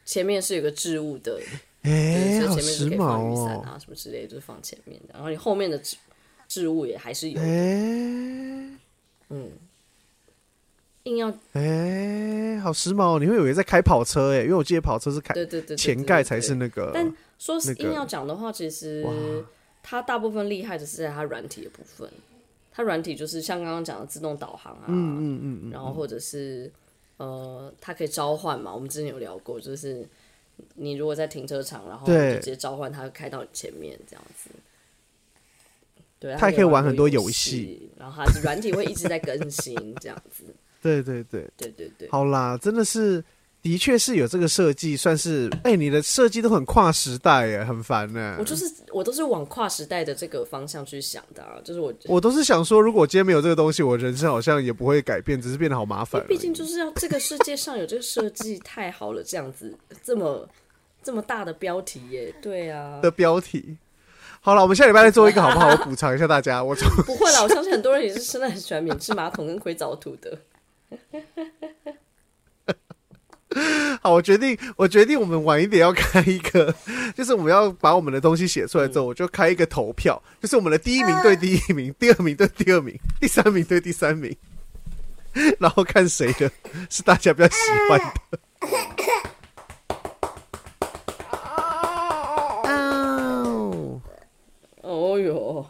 [0.05, 1.39] 前面是有个置物的，
[1.81, 5.13] 哎、前面是可以放雨伞啊、哦、什么之类的，就是放前面的。
[5.13, 5.97] 然后你后面的置
[6.47, 8.69] 置物也还是有的，欸、
[9.29, 9.51] 嗯，
[11.05, 13.19] 硬要，哎、欸，好时髦！
[13.19, 16.91] 你会以为在开跑车哎，因为我记得跑车是开对对对前盖才是那个。
[16.93, 19.03] 但说硬要讲的话，其实
[19.87, 22.09] 它大部分厉害的是在它软体的部分。
[22.71, 26.69] 它软体就是像刚刚讲的自动导航啊，嗯嗯嗯，嗯，然后或者是
[27.17, 28.73] 呃，它可以召唤嘛。
[28.73, 30.03] 我们之前有聊过，就是
[30.73, 34.49] 你如果在停车场，然后就直接召唤它，开到你前面这样子。
[36.17, 40.43] 对，它也可以玩很多游戏，然后它软体会一直在更新这样子。
[40.81, 43.23] 对对对对对对，好啦，真的是。
[43.65, 48.35] 的确是有这个设计，算是哎、欸，你的设计都很跨时代耶，很烦呢。
[48.37, 56.23] 我就是我都是往跨时代的这个方向去想的，啊，就是我我都是想说，如果今天没有这个东西，我人生好像也不会改变，只是变得好麻烦。
[56.27, 60.47] 毕竟就是要这个世界上有这个设计太好了，这样子这么
[61.01, 63.75] 这么大的标题耶，对啊的标题。
[64.41, 65.69] 好了，我们下礼拜再做一个好不好？
[65.69, 66.63] 我补偿一下大家。
[66.63, 70.37] 我不会了，我相信很多人也是真的很喜欢免治马桶跟硅藻土的。
[74.03, 76.75] 好，我决定，我决定，我们晚一点要开一个，
[77.15, 84.35] 就是我们要把我们的东西写出来之后，我就开一个投票，就是我们的第一名对第一名，第二名对第二名，第三名对第三名，
[85.57, 86.51] 然后看谁的
[86.89, 87.55] 是大家比较喜
[87.89, 88.39] 欢的。
[92.63, 94.01] 哦，
[94.83, 95.65] 哦哟，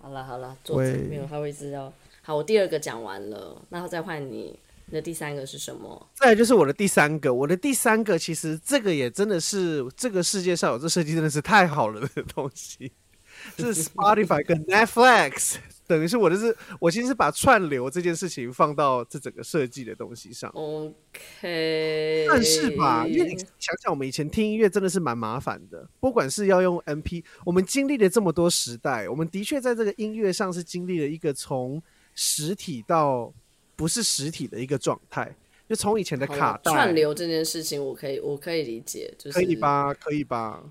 [0.00, 1.92] 好了好了，坐着没有，他会知道。
[2.22, 4.58] 好，我第二个讲完了，那再换你。
[4.92, 6.10] 你的第三个是什么？
[6.14, 12.92] 再来就是我的第三个，我的第三个其实这个也真的是这个世界上有这设计真的是太好了的东西，
[13.56, 15.54] 是 Spotify 跟 Netflix，
[15.88, 20.50] 等于是我的是，我其实是把串流这件事情放到这整个设计的东西上。
[20.50, 31.82] OK，但是吧，因为你想想，我们以前听音乐真的是蛮麻烦的，不管是要用 MP，我们经历了这么多时代，我们的确在这个音乐上是经历了一个从
[32.14, 33.32] 实体到。
[33.76, 35.34] 不是实体的一个状态，
[35.68, 40.62] 就从以前的卡带串流这件事情，我可以我可以理解，就是可以吧，可以吧，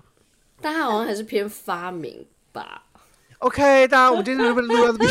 [0.60, 2.86] 但它好像还是偏发明吧。
[3.38, 5.10] OK，大家，我们今天就录到这边，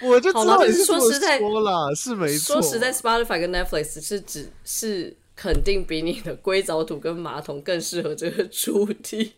[0.10, 1.38] 我就知道你是说实在
[1.94, 2.60] 是没错。
[2.60, 9.34] 说实在，Spotify 跟 Netflix 是只是肯定比你的硅藻土跟马桶更适合这个主题。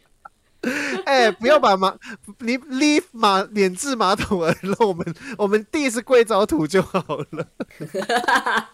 [1.05, 1.97] 哎、欸，不要把马
[2.41, 7.01] 你 leave 马免治马桶 而我们我们地是硅藻土就好
[7.31, 7.47] 了。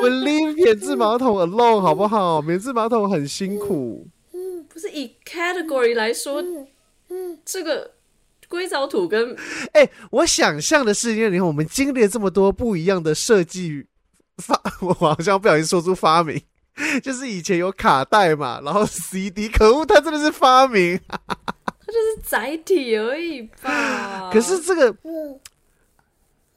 [0.00, 2.42] 我 leave 免治马桶 alone 好不好？
[2.42, 4.06] 免治马桶很辛苦。
[4.68, 6.42] 不是以 category 来说，
[7.08, 7.92] 嗯这个
[8.48, 9.34] 硅藻土跟
[9.72, 13.86] 哎、欸，我想象的是，因为你看我们经历了这么多不一样的设计
[14.38, 16.42] 发，我好像不小心说出发明。
[17.02, 21.16] 就是以前有卡带嘛，然后 CD，可恶，它真的是发明，它
[21.86, 24.30] 就是载体而已吧。
[24.34, 24.96] 可是这个，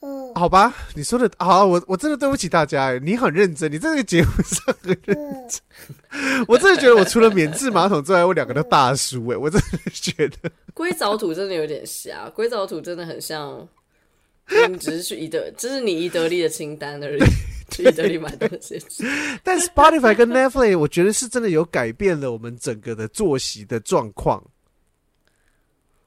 [0.01, 5.15] 嗯，好吧，你说的好，我我真的对不起大家，你很认真，你这个节目上很认
[5.47, 6.45] 真。
[6.47, 13.67] 我真的觉得我除了免治马桶之外，我两个都大叔哎，我真的觉得硅藻土真的有点瞎，硅藻土真的很像，
[14.69, 17.23] 你只是去宜得，这是你宜得利的清单而已。
[17.69, 18.79] 去意大利买东西，
[19.43, 24.43] 但 Spotify 跟 Netflix，我觉得是真的有改变了我们整个的作息的状况。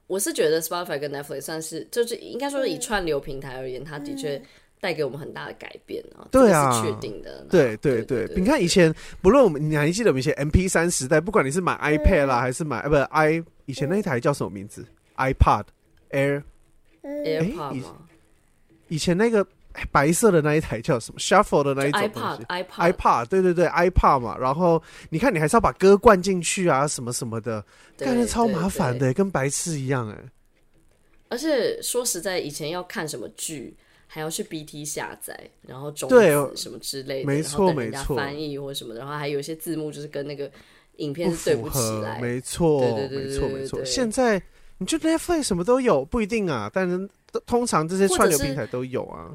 [0.07, 4.41] 我是觉得 Spotify 跟 Netflix 算是，就是应该说是以串流平台而言，它的确
[4.81, 6.27] 带给我们很大的改变啊。
[6.31, 7.45] 对啊，是确定的。
[7.49, 14.85] 对对对，你看以前，不论我们，你还记得我们以前 MP 三时代，不管你是买 iPad 啦，还是买呃不 i 以前那一台叫什么名字
[15.15, 15.65] iPad
[16.09, 16.43] Air
[17.03, 17.97] AirPod 吗？
[18.89, 19.45] 以前那个。
[19.91, 24.37] 白色的那一台叫什么？Shuffle 的那一种东西，ipad，ipad，对对对，iPad 嘛。
[24.37, 27.63] 然后你看，你还是要把歌灌进去啊，什么什么的，
[27.97, 30.17] 感觉超麻烦的，跟白痴一样哎。
[31.29, 33.73] 而且说实在，以前要看什么剧，
[34.05, 40.51] 还要去 BT 下载，然后中文什么之类的，没错没错，翻译或什么的，然后还有一些字幕就是跟那个
[40.97, 43.85] 影片是对不起来，没错，对对对，没错没错。
[43.85, 44.41] 现在
[44.81, 47.07] 你就 Netflix 什么都有，不一定啊，但是。
[47.45, 49.31] 通常这些串流平台都有啊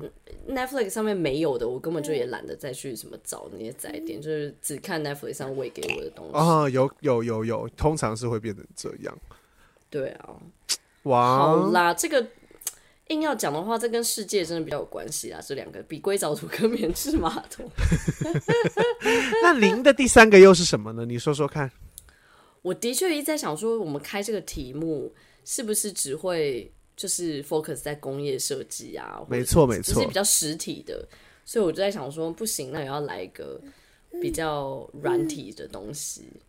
[0.47, 6.69] ，Netflix 上面没有的，我根本就也懒得再去什么找那些载点，就是只看 Netflix 上喂给我的东西啊。
[6.69, 9.19] 有有有有，通常是会变成这样。
[9.89, 10.29] 对啊，
[11.05, 12.27] 哇，好啦，这个
[13.07, 15.41] 硬要讲的话，这跟世界真的比较有关系啦。
[15.43, 17.67] 这两个比硅藻土跟免治马桶。
[19.43, 21.07] 那零的第三个又是什么呢？
[21.07, 21.73] 你说说看。
[22.61, 25.15] 我的确一直在想说，我们开这个题目
[25.47, 26.71] 是不是只会。
[26.97, 31.07] 就是 focus 在工业设计啊，没错没错，就是比较实体的，
[31.45, 33.61] 所以我就在想说，不行，那也要来一个
[34.19, 36.23] 比较软体的东西。
[36.33, 36.41] 嗯、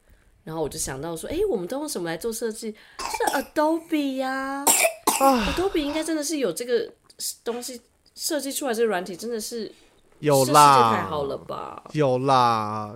[0.46, 2.74] 然后我就想到说，哎、欸，我们都用什么来做设计？
[3.00, 4.66] 是 Adobe 呀、啊
[5.20, 6.90] 啊、，Adobe 应该真的是有这个
[7.44, 7.82] 东西
[8.16, 9.70] 设计出来，这个软体真的是
[10.20, 11.84] 有啦，太好了吧？
[11.92, 12.96] 有啦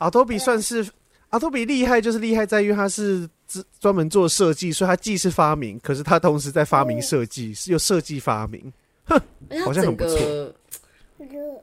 [0.00, 0.86] ，Adobe 算是
[1.30, 8.72] Adobe 厉害，就是厉害在于它是专专门做设计，所以他既是发明，可是他同时在发明设计，是又设计发明，
[9.04, 9.20] 哼，
[9.64, 10.52] 好像很不错。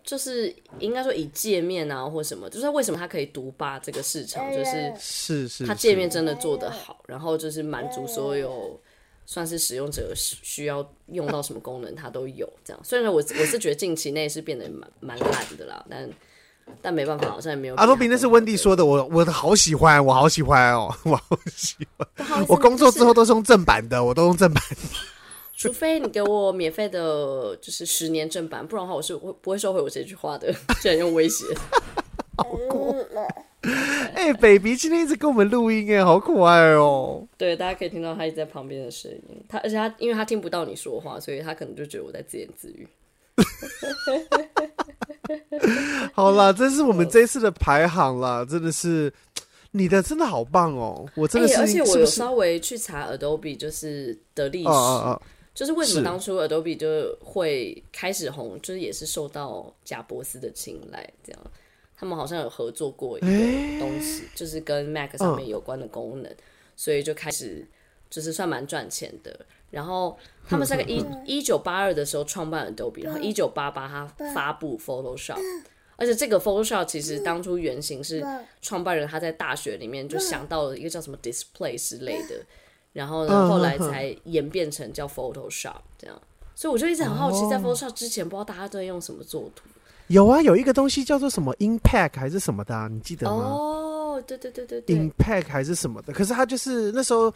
[0.04, 8.80] 就是应该说以界面啊或什么，就是为什么它可以独霸这个市场，就是是是它界面真的做得好，然后就是满足所有
[9.28, 12.82] 算是使用者需要用到什么功能，它都有这样。
[12.84, 16.10] 虽然我我是觉得近期内是变得蛮蛮烂的啦，但
[16.82, 17.76] 但没办法，好像也没有。
[17.76, 22.46] 阿罗比那是温蒂说的，我我好喜欢，我好喜欢哦， 我好喜欢。
[22.48, 24.64] 我工作之后都是用正版的，我都用正版。
[25.56, 30.52] 除非你给我免费的，就是十年正版，不然的话我是会不会收回我这句话的。
[30.82, 31.46] 居然用威胁，
[32.36, 32.96] 好酷！
[33.62, 37.24] 哎、欸、，baby 今天一直跟我们录音，哎，好可爱哦。
[37.38, 39.46] 对，大家可以听到他一直在旁边的声音。
[39.48, 42.88] 他而且他因为他听不到你说话，所以他可能就觉得我在自言自语。
[46.14, 49.12] 好啦，这是我们这一次的排行啦，真的是
[49.72, 51.08] 你的真的好棒哦！
[51.16, 54.70] 我真的是，欸、而且我有稍微去查 Adobe 就是的历史。
[55.54, 61.42] 就是为什么当初 Adobe 就会开始红，就是也是受到贾伯斯的青睐，这样
[61.94, 63.28] 他们好像有合作过一个
[63.78, 66.34] 东西，就是跟 Mac 上面有关的功能，
[66.78, 67.68] 所以就开始
[68.10, 69.46] 就是算蛮赚钱的。
[69.72, 70.16] 然后
[70.48, 74.06] 他们三个一一九八二的时候创办 Adobe，然后一九八八他
[74.36, 75.40] 发布 Photoshop，
[75.96, 78.24] 而且这个 Photoshop 其实当初原型是
[78.62, 82.36] 创办人他在大学里面就想到了一个叫什么 Display 之类的。
[82.94, 86.22] 然后呢，后来才演变成叫 Photoshop 这样，
[86.54, 89.64] 所以我就一直很好奇，在 Photoshop 之前，不知道大家都在用什么作图。
[90.08, 93.46] 有啊，有一个东西叫做什么 Impact 还是什么的啊，你记得吗？
[93.46, 96.12] 哦，对对对对对，Impact 还是什么的。
[96.12, 97.34] 可是它就是那时候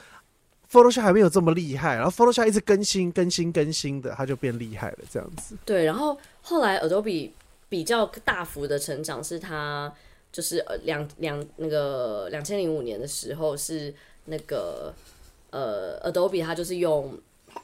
[0.72, 5.55] Photoshop 还没有这么厉害，然后 Photoshop 一直更新、更新、更新的，它就变厉害了这样子。
[5.66, 7.32] 对，然后后来 Adobe
[7.70, 9.93] 比较大幅的成长，是它
[10.32, 13.93] 就是呃两两那个两千零五年的时候是
[14.26, 14.93] 那个。
[15.51, 17.18] 呃，Adobe 它就是用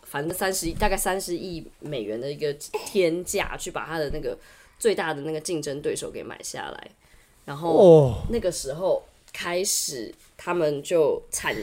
[0.04, 4.38] 反正三十亿，大概三十亿美元的一个天价去把它的那个
[4.80, 6.92] 最大的那个竞争对手给买下来，
[7.44, 11.54] 然后那个时候开始他们就产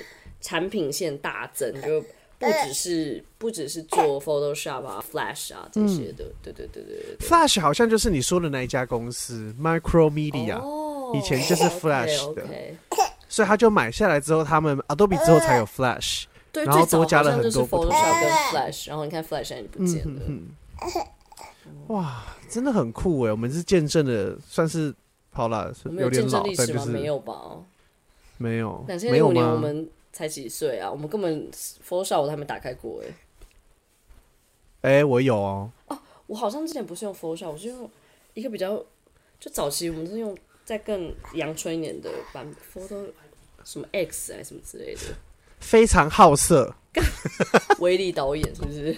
[0.40, 2.00] 产品线大增，就
[2.38, 7.26] 不只是不只是做 Photoshop 啊、Flash 啊这些的，对对对对对。
[7.26, 10.60] Flash 好像就是你说的那一家公司，Micromedia，
[11.16, 12.44] 以前就是 Flash 的。
[13.28, 20.22] 所以他就买下来之后，他们 Adobe 之后才有 Flash，对，然后多加了很多 Photoshop 跟 Flash，然后你看 Flash 现在不见了。
[20.26, 20.48] 嗯
[21.88, 23.30] 哇，真的很酷哎！
[23.30, 24.94] 我们是见证的，算是
[25.30, 27.34] 好了，有点老，但就是没有吧？
[28.38, 29.88] 没有，两千零五年我们
[30.18, 30.90] 才几岁啊？
[30.90, 33.06] 我们根本 Photoshop 我都还没打开过哎。
[34.82, 35.70] 哎，我有哦。
[35.86, 37.90] 哦，我好像之前不是用 Photoshop，我是用
[38.34, 38.84] 一个比较，
[39.38, 40.36] 就早期我们是用。
[40.68, 43.06] 在更阳春一点的版，photo
[43.64, 45.00] 什么 X 还是什么之类的，
[45.60, 46.74] 非常好色，
[47.80, 48.94] 威力导演是不是？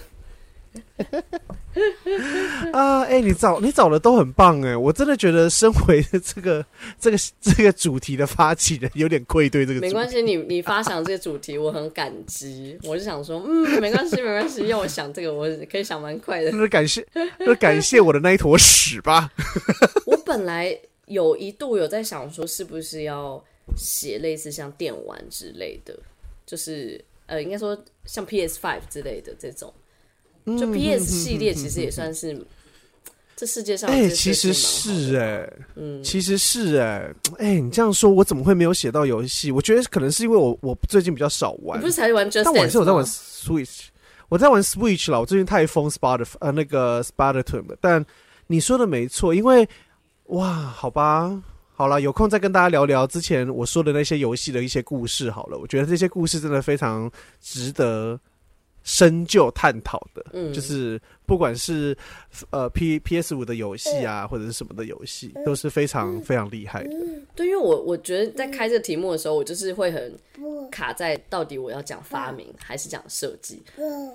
[2.72, 6.64] 啊，哎，你找你找的都很棒哎，我真的觉得身为这个
[6.98, 9.80] 这个这个主题的发起人，有点愧对这个。
[9.80, 12.78] 没关系，你你发想这个主题，我很感激。
[12.84, 16.50] 我就想说，嗯，没关系，没关系，要我想这个，我可以想蛮快的。
[16.52, 17.04] 那感谢，
[17.38, 19.30] 那感谢我的那一坨屎吧。
[20.06, 20.78] 我本来。
[21.06, 23.42] 有一度有在想说，是不是要
[23.76, 25.92] 写类似像电玩之类的，
[26.46, 29.74] 就是呃，应该说像 PS Five 之类的这种，
[30.46, 32.44] 就 PS 系列其实也算是
[33.36, 39.50] 这世界上哎、欸，其实是哎、欸，嗯，其实是哎、欸，哎、欸，你这样说，我怎么会没有写到游戏？
[39.50, 42.44] 我觉得可能是因为我我最近比较少玩，你不是才玩 Just？
[42.44, 43.80] 但我是我在玩 Switch，
[44.28, 45.20] 我在玩 Switch 了。
[45.20, 48.04] 我最近太疯 Sparta 呃那个 Sparta 了，但
[48.46, 49.68] 你说的没错，因为。
[50.30, 51.42] 哇，好吧，
[51.74, 55.58] 好了，有空再跟大家聊聊之前我说的那些游戏的一些故事好了。
[55.58, 57.10] 我觉得这些故事真的非常
[57.40, 58.16] 值得
[58.82, 60.24] 深究探讨的。
[60.32, 61.96] 嗯，就是不管是
[62.50, 66.90] 呃 P P S 五的游戏啊，或者是什么的游戏，都是非常非常厉害的。
[67.34, 70.18] 对，因为我我觉得在开这个题目的时候，我就是会很
[70.70, 73.62] 卡在到底我要讲发明还是讲设计。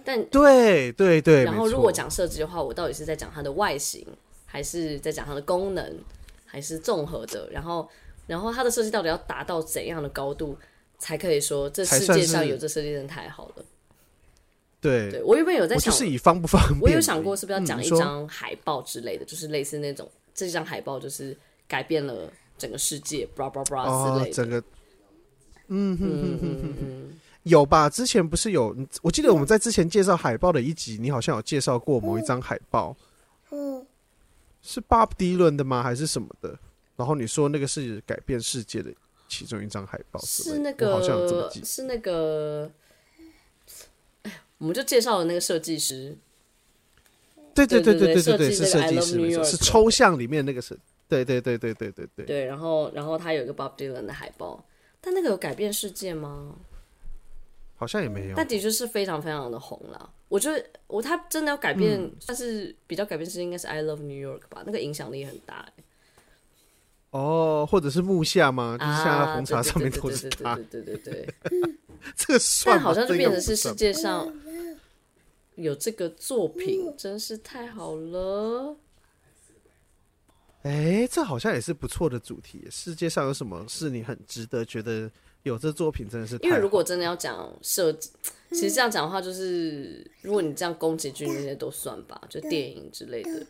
[0.04, 4.06] 但对对对，然后如果讲设计的话，我到底是在讲它的外形，
[4.46, 5.98] 还是在讲它的功能，
[6.46, 7.88] 还是综合的，然后，
[8.28, 10.58] 然后它的设计到底要达到怎样的高度，
[10.98, 13.66] 才可以说这世界上有这设计真的太好了。
[14.86, 21.36] 对，对我原本有在想，是以方不方便，我有想过是不是要讲一张海报之类的，嗯、就是类似那种这张海报就是
[21.68, 23.84] 改变了整个世界，blah blah blah
[24.14, 24.32] 之类的。
[24.32, 24.64] 哦、整个，
[25.68, 27.90] 嗯哼哼哼哼哼，嗯、有吧？
[27.90, 28.76] 之前不是有？
[29.02, 32.96] 我记得我们在之前介绍海报的一集，你好像有介绍过某一张海报。
[33.52, 33.86] 嗯。
[34.68, 35.84] 是 Bob Dylan 的吗？
[35.84, 36.58] 还是什么的？
[36.96, 38.92] 然后你说那个是改变世界的
[39.28, 42.72] 其中一张海报，是那个，好像有这么记，是那个，哎，
[44.58, 46.18] 我们就介绍了那个设计师。
[47.54, 50.78] 对对对对对对对，是设计师，是抽象里面那个是，
[51.08, 52.26] 对对对对对对对。
[52.26, 54.62] 对，然后然后他有一个 Bob Dylan 的海报，
[55.00, 56.54] 但那个有改变世界吗？
[57.78, 58.36] 好像也没有。
[58.36, 60.10] 但的确是非常非常的红了。
[60.28, 65.66] 我觉得我他真的要改变，但是比较改变世界应该是 I Love New York 吧，那个影响力很大。
[67.12, 68.78] 哦，或者是木下吗？
[68.78, 70.56] 就是下红茶上面都是他。
[70.70, 71.34] 对对对对。
[72.18, 74.30] 这个算好像就变成是世界上。
[75.56, 78.78] 有这个作品真是太好了！
[80.64, 82.68] 哎，这好像也是不错的主题。
[82.72, 85.10] 世界上有什么是你很值得觉得
[85.44, 86.38] 有这作品真的是？
[86.42, 88.10] 因为如果真的要讲设计，
[88.50, 93.46] 其实这样讲的话，就是如果你这样宫崎骏那些都算吧，就电影之类的。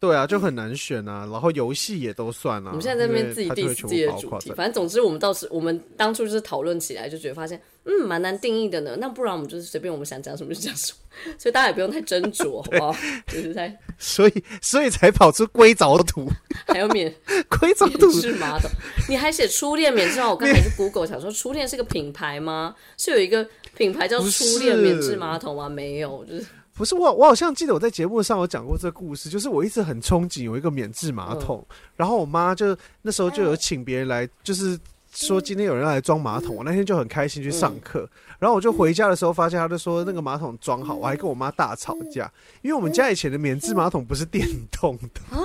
[0.00, 1.28] 对啊，就很难选啊。
[1.30, 2.70] 然后游戏也都算啊。
[2.70, 8.96] 我们现在在那边自己定自己的主题，反正总之我们倒是我们当初就是讨论起来，就觉得发现嗯蛮难定义的呢。
[8.98, 12.96] 那不然我们就是随便我们想讲什么就讲什么，所以大家也不用太斟酌，好不好？
[13.28, 16.26] 就是在 所以所以才跑出硅藻土，
[16.66, 17.14] 还有免
[17.48, 18.70] 硅藻土免治马桶，
[19.06, 20.30] 你还写初恋免治马桶？
[20.30, 22.74] 我刚才去 Google 想说初恋是个品牌吗？
[22.96, 23.46] 是有一个
[23.76, 25.68] 品牌叫初恋免治马桶吗？
[25.68, 26.46] 没有，就是。
[26.80, 34.80] 不是我，我好像记得我在节目上有讲过这个故事，就是我一直很憧憬有一个免治马桶，嗯、然后我妈就那时候就有请别人来，就是
[35.12, 38.08] 说今天有人要来装马桶，我那天就很开心去上课，
[38.38, 45.36] 然后我就回家的时候发现他就说那个马桶装好，我还跟我妈大吵架，因为我们家以前的免治马桶不是电动的。
[45.36, 45.44] 啊，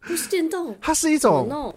[0.00, 1.74] 不是电动，它是一种。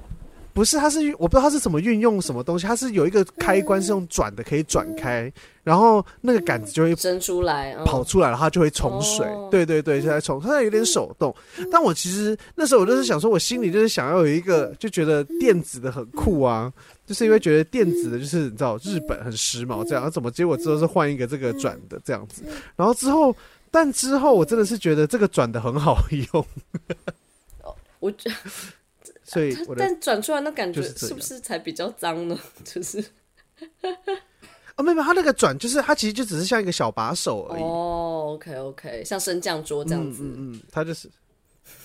[0.54, 5.32] 不是，它是我不知道它是怎么运用什么东西，它是有一个开关是用转的，可以转开，
[5.64, 9.26] 然后那个杆子就会伸出来，跑出来，然后它就会冲水。
[9.49, 11.34] 对对对，现在冲，它有点手动。
[11.72, 16.72] 但我其实那时候我就是想说，我心里就是想要有一个，就觉得电子的很酷啊，
[17.06, 22.43] 就是因为觉得电子的就是你知道日本很时髦这样，怎么结果之后是换一个这个转的这样子，
[22.76, 23.36] 然后之后，
[23.72, 25.97] 但之后我真的是觉得这个转的很好
[26.34, 26.45] 用。
[27.99, 28.12] 我。
[29.34, 32.38] 所以，但转出来那感觉是不是才比较脏呢？
[32.65, 33.03] 就是，
[34.75, 37.61] 哦，没有，它那个转就是它其实就只是像一个小把手而已。
[37.61, 40.23] 哦，OK OK，像升降桌这样子。
[40.23, 41.09] 嗯嗯，它就是，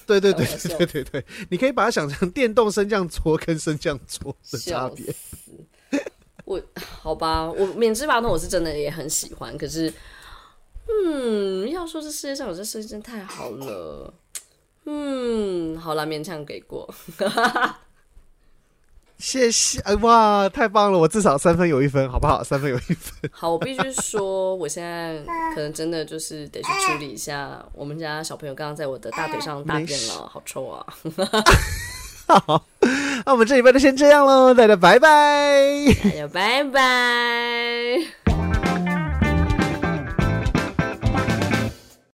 [0.07, 0.44] 对对对
[0.76, 5.14] 对对对，你可以把它想成电动升降桌跟升降桌的差别。
[6.44, 6.61] 我
[7.01, 9.92] 好吧，我免治马桶我是真的也很喜欢，可是，
[10.88, 14.12] 嗯，要说这世界上有这设计真太好了。
[14.87, 16.89] 嗯，好了，勉强给过，
[19.18, 22.45] 谢谢，哎哇，太棒了，我至少三分有一分，好不好？
[22.45, 23.30] 三分有一分。
[23.32, 25.18] 好，我必须说，我现在
[25.55, 30.87] 可能真的就是得去处理一下，我们家小朋友刚刚在我的大腿上大便了，好臭啊！
[32.28, 32.64] 好，
[33.24, 38.36] 那我们这礼拜就先这样喽，大家拜拜，大家拜拜。